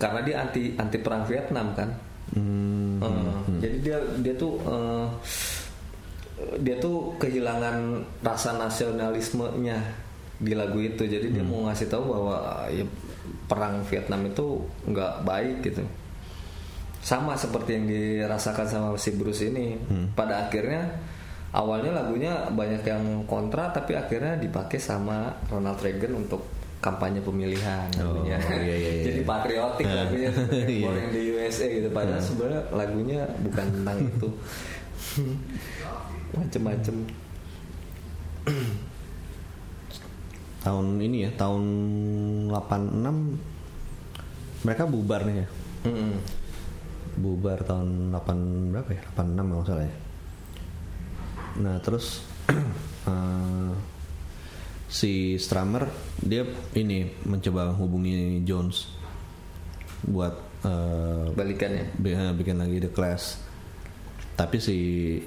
[0.00, 1.90] karena dia anti anti perang Vietnam kan?
[2.32, 3.00] Hmm.
[3.00, 5.06] Eh, jadi dia dia tuh eh,
[6.60, 9.78] dia tuh kehilangan rasa nasionalismenya
[10.40, 11.04] di lagu itu.
[11.04, 12.84] Jadi dia mau ngasih tahu bahwa ya,
[13.44, 15.84] perang Vietnam itu nggak baik gitu.
[17.04, 19.76] Sama seperti yang dirasakan sama si Bruce ini.
[20.16, 20.88] Pada akhirnya
[21.52, 26.42] awalnya lagunya banyak yang kontra tapi akhirnya dipakai sama Ronald Reagan untuk
[26.80, 27.88] kampanye pemilihan.
[28.00, 28.36] Oh, lagunya.
[28.60, 29.04] iya, iya, iya.
[29.08, 30.84] jadi patriotik lagunya sebenarnya, Iya.
[30.84, 31.88] Born in the USA gitu.
[31.88, 34.28] Padahal sebenarnya lagunya bukan tentang itu.
[36.36, 36.96] Macem-macem
[40.64, 41.62] tahun ini ya tahun
[42.48, 45.46] 86 mereka bubar nih ya
[45.84, 46.12] Mm-mm.
[47.14, 49.94] bubar tahun 8 berapa ya 86 kalau nggak salah ya
[51.54, 52.24] nah terus
[53.06, 53.70] eh,
[54.88, 55.86] si Strammer
[56.18, 56.42] dia
[56.74, 58.88] ini mencoba hubungi Jones
[60.02, 60.34] buat
[60.64, 63.26] eh, balikannya bi- eh, bikin lagi The Clash
[64.34, 64.76] tapi si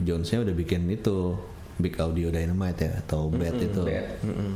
[0.01, 1.37] Jonesnya udah bikin itu
[1.77, 4.19] Big Audio Dynamite ya atau Bad itu Bad.
[4.25, 4.51] Mm-mm.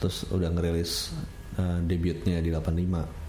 [0.00, 1.14] Terus udah ngerilis
[1.58, 3.24] uh, debutnya di 85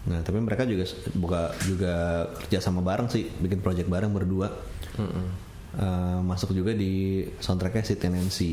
[0.00, 4.48] nah tapi mereka juga buka juga kerja sama bareng sih bikin project bareng berdua.
[4.96, 5.28] Mm-mm.
[5.70, 8.52] Uh, masuk juga di soundtracknya si Tenancy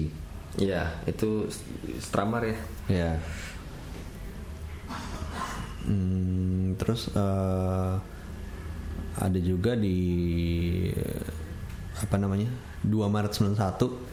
[0.58, 1.46] Iya, itu
[2.02, 2.58] Strammer ya.
[2.90, 3.12] ya
[5.88, 7.96] Hmm, terus uh,
[9.16, 9.96] ada juga di
[11.96, 12.52] apa namanya
[12.84, 14.07] 2 Maret 91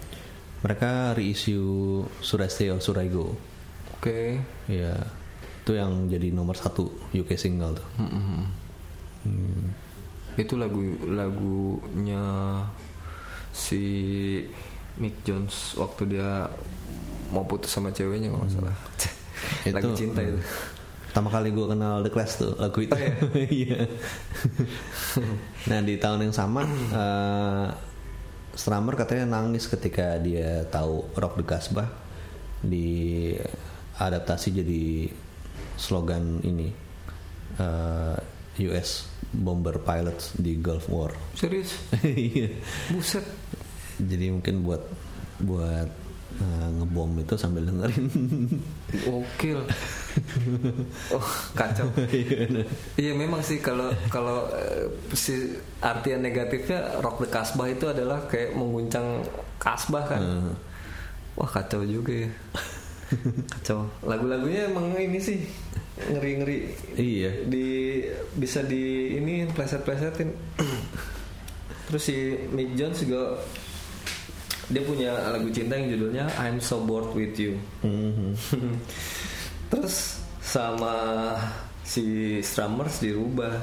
[0.64, 3.36] mereka reissue Suresteo Suraigo
[4.04, 4.36] Oke.
[4.68, 5.00] Ya,
[5.64, 7.88] itu yang jadi nomor satu UK single tuh.
[10.36, 12.20] Itu lagu lagunya
[13.48, 13.80] si
[15.00, 16.52] Mick Jones waktu dia
[17.32, 18.76] mau putus sama ceweknya kalau nggak salah.
[19.72, 20.36] Lagi Itu, cinta itu.
[21.08, 22.92] Pertama kali gue kenal The Clash tuh lagu itu.
[23.64, 23.88] Iya.
[25.64, 27.66] nah di tahun yang sama, eh
[28.55, 31.90] Strammer katanya nangis ketika dia tahu Rock the Casbah
[32.62, 33.34] di
[33.98, 35.11] adaptasi jadi
[35.74, 36.70] slogan ini
[37.59, 38.16] eh,
[38.70, 41.12] US bomber pilots di Gulf War.
[41.34, 41.74] Serius?
[42.07, 42.55] Iya.
[42.94, 43.26] Buset.
[43.98, 44.82] Jadi mungkin buat
[45.42, 45.90] buat
[46.41, 48.07] eh, ngebom itu sambil dengerin.
[49.05, 49.61] Gokil.
[51.16, 51.91] oh, kacau.
[52.95, 58.55] Iya memang sih kalau kalau eh, si artian negatifnya rock the kasbah itu adalah kayak
[58.55, 59.22] mengguncang
[59.59, 60.22] kasbah kan.
[60.22, 60.55] Hmm.
[61.35, 62.31] Wah kacau juga ya.
[63.59, 63.91] kacau.
[64.07, 65.43] Lagu-lagunya emang ini sih
[65.95, 66.59] ngeri-ngeri.
[66.99, 67.31] Iya.
[67.47, 67.66] Di
[68.35, 70.31] bisa di ini pleset-plesetin.
[71.91, 72.16] Terus si
[72.51, 73.39] Mick Jones juga
[74.70, 77.60] dia punya lagu cinta yang judulnya I'm So Bored With You.
[77.84, 78.32] Mhm.
[79.72, 81.36] Terus sama
[81.84, 83.60] si Strummers dirubah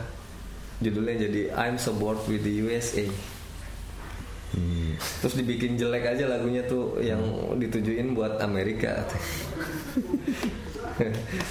[0.81, 3.05] judulnya jadi I'm so bored with the USA.
[4.51, 4.99] Hmm.
[5.23, 7.21] Terus dibikin jelek aja lagunya tuh yang
[7.55, 9.05] ditujuin buat Amerika.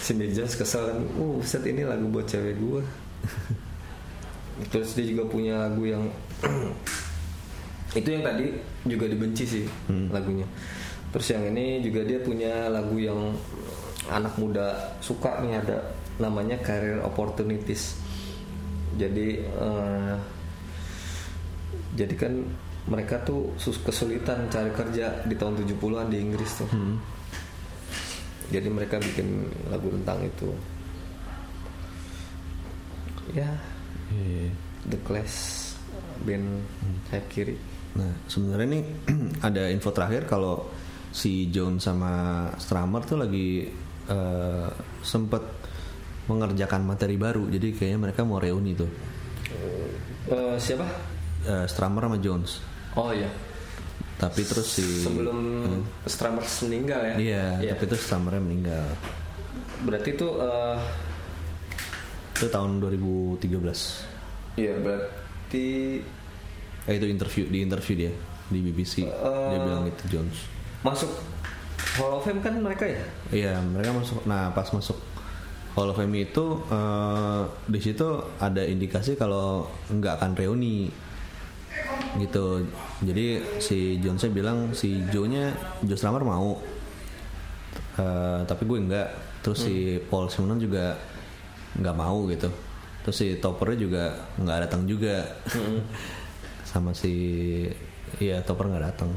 [0.05, 2.83] si Mick Jones kesel kan, uh set ini lagu buat cewek gue.
[4.75, 6.05] terus dia juga punya lagu yang
[7.91, 8.47] itu yang tadi
[8.85, 9.65] juga dibenci sih
[10.09, 10.47] lagunya.
[11.11, 13.35] Terus yang ini juga dia punya lagu yang
[14.07, 15.83] anak muda suka nih ada
[16.17, 17.99] namanya career opportunities.
[18.95, 20.15] Jadi eh,
[21.95, 22.33] jadi kan
[22.87, 26.71] mereka tuh sus- kesulitan cari kerja di tahun 70-an di Inggris tuh.
[28.51, 30.51] Jadi mereka bikin lagu tentang itu.
[33.31, 33.51] Ya.
[34.11, 34.51] Iya.
[34.87, 35.39] The Clash
[36.25, 36.65] band
[37.09, 37.57] sayap kiri
[37.91, 38.85] Nah, sebenarnya nih
[39.49, 40.71] ada info terakhir kalau
[41.11, 42.13] si John sama
[42.55, 43.67] Stramer tuh lagi
[44.07, 44.69] eh,
[45.03, 45.43] sempet
[46.27, 47.51] mengerjakan materi baru.
[47.51, 48.91] Jadi kayaknya mereka mau reuni tuh.
[50.31, 50.87] Eh, siapa
[51.41, 52.61] Eh, Stramer sama Jones.
[52.93, 53.27] oh iya
[54.15, 55.65] Tapi terus si sebelum
[56.05, 57.71] Stramers meninggal ya Iya, Iya.
[57.73, 58.85] tapi terus Stramernya meninggal.
[59.81, 60.77] berarti itu eh,
[62.37, 63.41] Itu tahun 2013.
[64.55, 65.67] iya berarti
[66.85, 68.13] Eh itu interview di interview dia
[68.47, 69.05] di BBC.
[69.05, 69.13] dia
[69.53, 69.59] Eh.
[69.59, 70.37] bilang gitu Jones.
[70.81, 71.13] masuk
[71.93, 74.25] Hall of Fame kan mereka ya Iya, mereka masuk.
[74.25, 74.97] Nah, pas masuk
[75.73, 80.89] Hall of Fame itu eh, di situ ada indikasi kalau nggak akan reuni
[82.17, 82.65] gitu.
[83.01, 83.27] Jadi
[83.59, 85.29] si Jonesnya bilang si Joe
[85.93, 86.59] Strummer mau,
[87.93, 89.09] Eh, tapi gue nggak.
[89.41, 90.97] Terus si Paul Simonon juga
[91.75, 92.49] nggak mau gitu.
[93.03, 94.03] Terus si Toppernya juga
[94.37, 95.23] nggak datang juga.
[96.71, 97.13] Sama si
[98.23, 99.11] iya Topper nggak datang.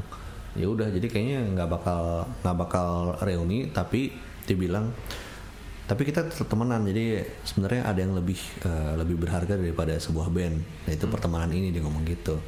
[0.58, 2.88] Ya udah, jadi kayaknya nggak bakal nggak bakal
[3.22, 3.70] reuni.
[3.70, 4.10] Tapi
[4.44, 4.90] dia bilang
[5.84, 10.88] tapi kita tetap temenan jadi sebenarnya ada yang lebih eh, lebih berharga daripada sebuah band
[10.88, 12.40] yaitu pertemanan ini dia ngomong gitu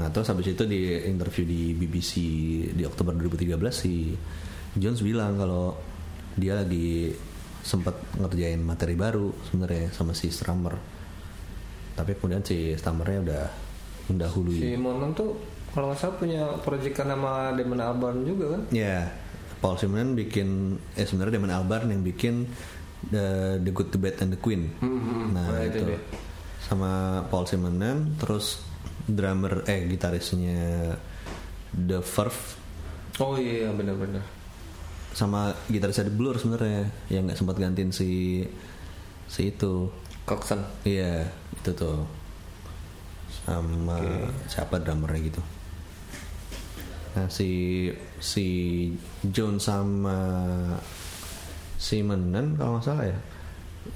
[0.00, 2.12] nah terus habis itu di interview di BBC
[2.72, 4.16] di Oktober 2013 si
[4.76, 5.76] Jones bilang kalau
[6.38, 7.12] dia lagi
[7.60, 10.72] sempat ngerjain materi baru sebenarnya sama si Strummer
[11.98, 13.44] tapi kemudian si Strummernya udah
[14.08, 15.36] mendahului si Monon tuh
[15.70, 19.12] kalau nggak salah punya proyekan nama Damon Albarn juga kan Ya,
[19.58, 20.48] Paul Simonon bikin
[20.94, 22.48] eh sebenarnya Damon Albarn yang bikin
[22.98, 23.26] The,
[23.62, 24.74] The Good, The Bad and The Queen.
[24.82, 25.94] Hmm, Nah, nah, itu itu.
[26.58, 26.90] Sama
[27.26, 28.58] Paul Simonon terus
[29.04, 30.92] drummer eh gitarisnya
[31.70, 32.42] The Verve
[33.18, 34.20] oh iya benar-benar
[35.10, 38.42] sama gitarisnya The Blur sebenarnya yang nggak sempat gantiin si
[39.26, 39.90] si itu.
[40.24, 42.04] Coxon Iya, itu tuh.
[43.48, 43.96] Sama
[44.44, 45.42] siapa drummernya gitu.
[47.16, 47.88] Nah, si
[48.20, 48.46] si
[49.24, 50.20] John sama
[51.80, 53.18] si Menon kalau nggak salah ya.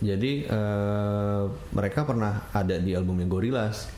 [0.00, 1.42] Jadi eh,
[1.76, 3.92] mereka pernah ada di albumnya Gorillaz.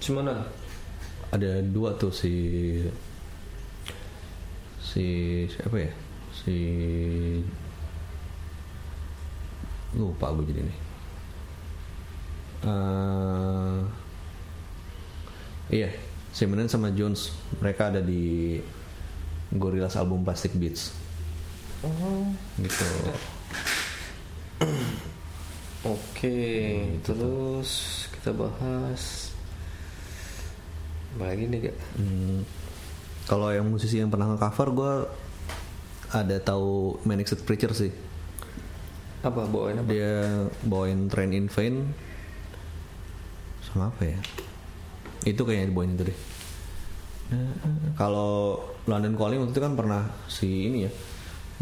[0.00, 0.42] Simonon
[1.30, 2.34] Ada dua tuh si
[4.82, 5.06] si
[5.46, 5.92] siapa ya?
[6.34, 6.56] Si
[9.94, 10.89] lupa gue jadi nih.
[12.60, 13.78] Eh,
[15.72, 15.88] iya,
[16.28, 18.60] Simonon sama Jones mereka ada di
[19.48, 20.92] Gorillaz album Plastic Beats.
[21.80, 22.28] oh
[22.60, 22.84] Gitu.
[25.96, 26.40] Oke,
[27.00, 29.32] terus kita bahas
[31.16, 31.76] apa lagi nih gak?
[31.96, 32.44] Hmm,
[33.24, 34.94] kalau yang musisi yang pernah nge-cover gue
[36.12, 37.90] ada tahu Manic Street Preacher sih.
[39.24, 39.88] Apa bawain apa?
[39.88, 41.96] Dia bawain Train in Vain
[43.66, 44.20] sama apa ya?
[45.28, 46.18] Itu kayaknya dibawain itu deh.
[47.94, 48.58] Kalau
[48.90, 50.92] London Calling waktu itu kan pernah si ini ya,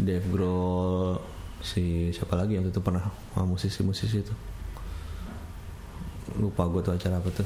[0.01, 1.21] Dave Grohl,
[1.61, 3.05] si siapa lagi yang itu pernah
[3.37, 4.33] musisi-musisi itu.
[6.41, 7.45] Lupa gue tuh acara apa tuh.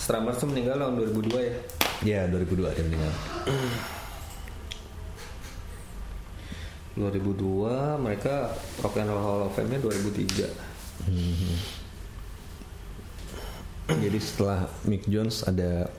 [0.00, 1.56] Stramers tuh meninggal tahun 2002 ya.
[2.04, 3.12] Ya 2002 dia meninggal.
[6.94, 10.46] 2002 mereka Rock and Roll Hall of Fame-nya 2003.
[13.84, 15.92] Jadi setelah Mick Jones ada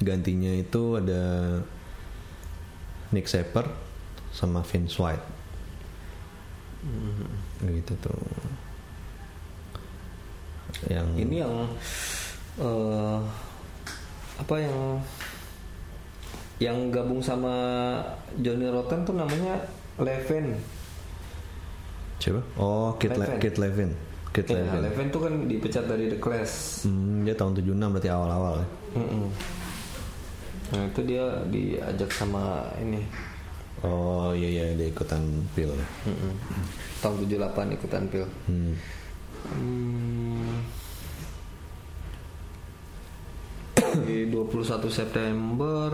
[0.00, 1.22] gantinya itu ada
[3.12, 3.68] Nick Shepard
[4.32, 5.26] sama Vince White.
[7.60, 8.20] Gitu tuh.
[10.88, 11.54] Yang Ini yang
[12.60, 13.18] eh,
[14.34, 14.78] apa yang
[16.58, 17.54] yang gabung sama
[18.40, 19.68] Johnny Rotten tuh namanya
[20.00, 20.56] Levin.
[22.18, 22.40] siapa?
[22.56, 23.38] Oh, Kit Le- Levin.
[23.38, 23.90] Kit Levin.
[24.34, 24.82] Kit Ya, Levin.
[24.90, 26.82] Levin tuh kan dipecat dari The Clash.
[26.90, 28.66] Hmm, dia tahun 76 berarti awal-awal ya.
[28.98, 29.26] Mm-mm.
[30.74, 33.04] Nah itu dia diajak sama ini
[33.84, 35.22] Oh iya iya dia ikutan
[35.54, 35.70] pil.
[36.08, 36.34] Mm-mm.
[36.98, 38.26] tahun 78 ikutan pil.
[38.50, 38.74] Hmm.
[39.54, 40.54] Hmm.
[44.02, 45.90] Di 21 September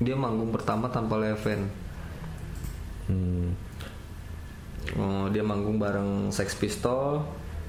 [0.00, 1.68] dia manggung pertama tanpa Leven.
[3.10, 3.52] Hmm.
[4.98, 7.22] Oh, dia manggung bareng Sex Pistol,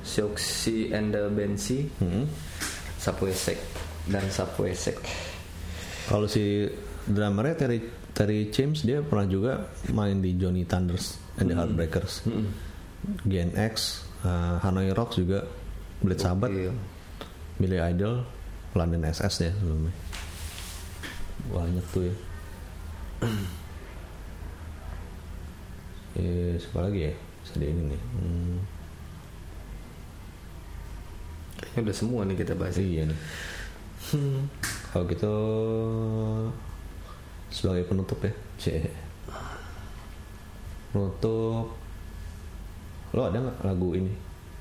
[0.04, 2.26] Sioxi and the Bensi, Hmm.
[3.00, 3.60] Sapuesek
[4.08, 4.98] dan Sapuesek.
[6.08, 6.68] Kalau si
[7.04, 7.80] drummernya Terry
[8.14, 9.54] Terry James dia pernah juga
[9.92, 12.24] main di Johnny Thunders and the Heartbreakers,
[13.28, 13.74] GNX,
[14.24, 15.44] uh, Hanoi Rocks juga,
[16.00, 16.76] Bleed Sabbath, Gokil.
[17.60, 18.24] Billy Idol,
[18.74, 19.94] London SS ya sebelumnya.
[21.52, 22.16] Banyak tuh ya.
[26.16, 27.14] eh, siapa lagi ya?
[27.44, 28.02] Sedih ini nih.
[28.16, 28.58] Hmm,
[31.58, 32.78] Kayaknya udah semua nih kita bahas.
[32.78, 33.20] iya nih.
[34.92, 35.34] Kalau gitu
[37.50, 38.92] sebagai penutup ya, Cie.
[40.92, 41.74] Penutup.
[43.14, 44.14] Lo ada nggak lagu ini?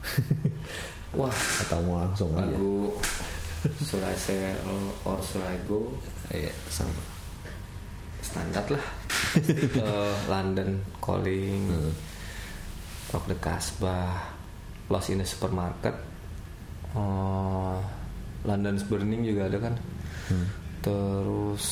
[1.19, 1.29] Wah,
[1.61, 2.49] Atau mau langsung aja?
[2.49, 2.97] lagu
[4.03, 4.43] I Say
[5.07, 5.95] or Should I Go
[6.33, 6.99] Iya, sama.
[8.33, 8.87] Standar lah.
[9.33, 11.73] Eh, London Calling,
[13.09, 14.21] Rock the Casbah,
[14.89, 15.97] Lost in the Supermarket,
[16.93, 17.77] eh,
[18.43, 19.75] London's Burning juga ada kan.
[20.81, 21.65] Terus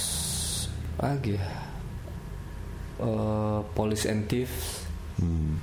[0.97, 1.49] apa lagi ya,
[3.01, 4.85] Eh, Police and Thieves,
[5.17, 5.57] Hmm.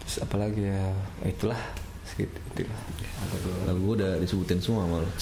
[0.00, 0.88] terus apa lagi ya,
[1.22, 1.60] itulah
[2.04, 2.80] segitu itulah.
[3.24, 3.36] Ada
[3.80, 5.08] gue udah disebutin semua malu.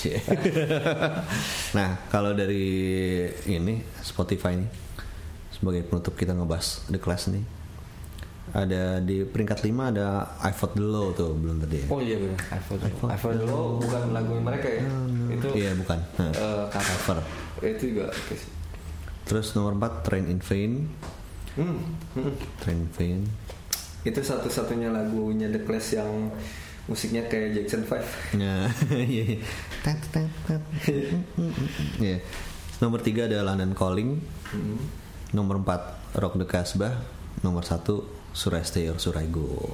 [1.77, 2.65] Nah, kalau dari
[3.47, 4.71] ini Spotify nih
[5.53, 7.45] sebagai penutup kita ngebahas The Clash nih.
[8.49, 11.85] Ada di peringkat 5 ada I Fought the Law tuh belum tadi.
[11.85, 11.87] ya?
[11.93, 12.41] Oh iya benar.
[12.49, 12.89] I Fought the.
[12.89, 14.83] I Fought the Law bukan lagu mereka ya.
[15.29, 15.99] Itu Iya bukan.
[16.17, 17.19] Nah, eh, cover.
[17.61, 18.51] Itu juga oke sih.
[19.29, 20.73] Terus nomor 4 Train in Vain.
[21.61, 21.77] Hmm,
[22.17, 22.33] hmm.
[22.65, 23.21] Train in Vain.
[24.01, 26.33] Itu satu-satunya lagunya The Clash yang
[26.89, 28.41] musiknya kayak Jackson 5.
[28.41, 28.64] Ya,
[28.97, 29.22] iya.
[29.28, 29.39] iya.
[29.80, 30.62] Tet, tet, tet.
[31.99, 32.18] Iya.
[32.78, 34.16] Nomor 3 ada London Calling.
[34.49, 34.80] Hmm.
[35.30, 36.97] Nomor 4 Rock the Casbah.
[37.41, 37.84] Nomor 1
[38.32, 39.68] Surai Stay or Surai Go.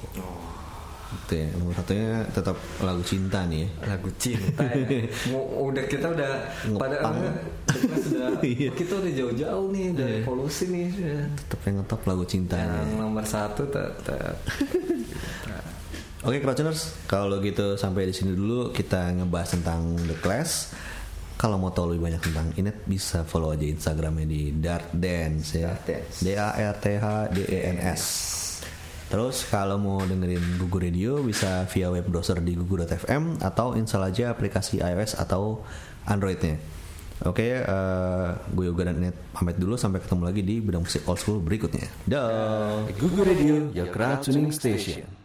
[1.15, 1.47] Itu ya.
[1.55, 3.95] Nomor satunya tetap lagu cinta nih ya.
[3.95, 5.05] Lagu cinta ya.
[5.31, 6.31] Mau- udah kita udah
[6.75, 7.15] pada Ngepang.
[7.15, 8.69] The Clash sudah Iya.
[8.73, 10.85] kita udah jauh-jauh nih dari evolusi nih.
[11.39, 12.57] Tetap yang ngetop lagu cinta.
[12.57, 14.35] Yang nomor satu tetap
[16.25, 20.73] Oke Crouchers, kalau gitu sampai di sini dulu kita ngebahas tentang The Clash.
[21.37, 25.77] Kalau mau tahu lebih banyak tentang Inet bisa follow aja Instagramnya di Dart Dance ya.
[26.17, 28.01] D A R T H D E N S.
[29.05, 34.33] Terus kalau mau dengerin Gugu Radio bisa via web browser di gugu.fm atau install aja
[34.33, 35.61] aplikasi iOS atau
[36.09, 36.57] Androidnya.
[37.21, 41.21] Oke, eh, gue Yoga dan Inet pamit dulu sampai ketemu lagi di bidang musik old
[41.21, 41.85] school berikutnya.
[42.09, 42.81] Dah.
[42.97, 45.24] Google Radio, your crowd tuning station.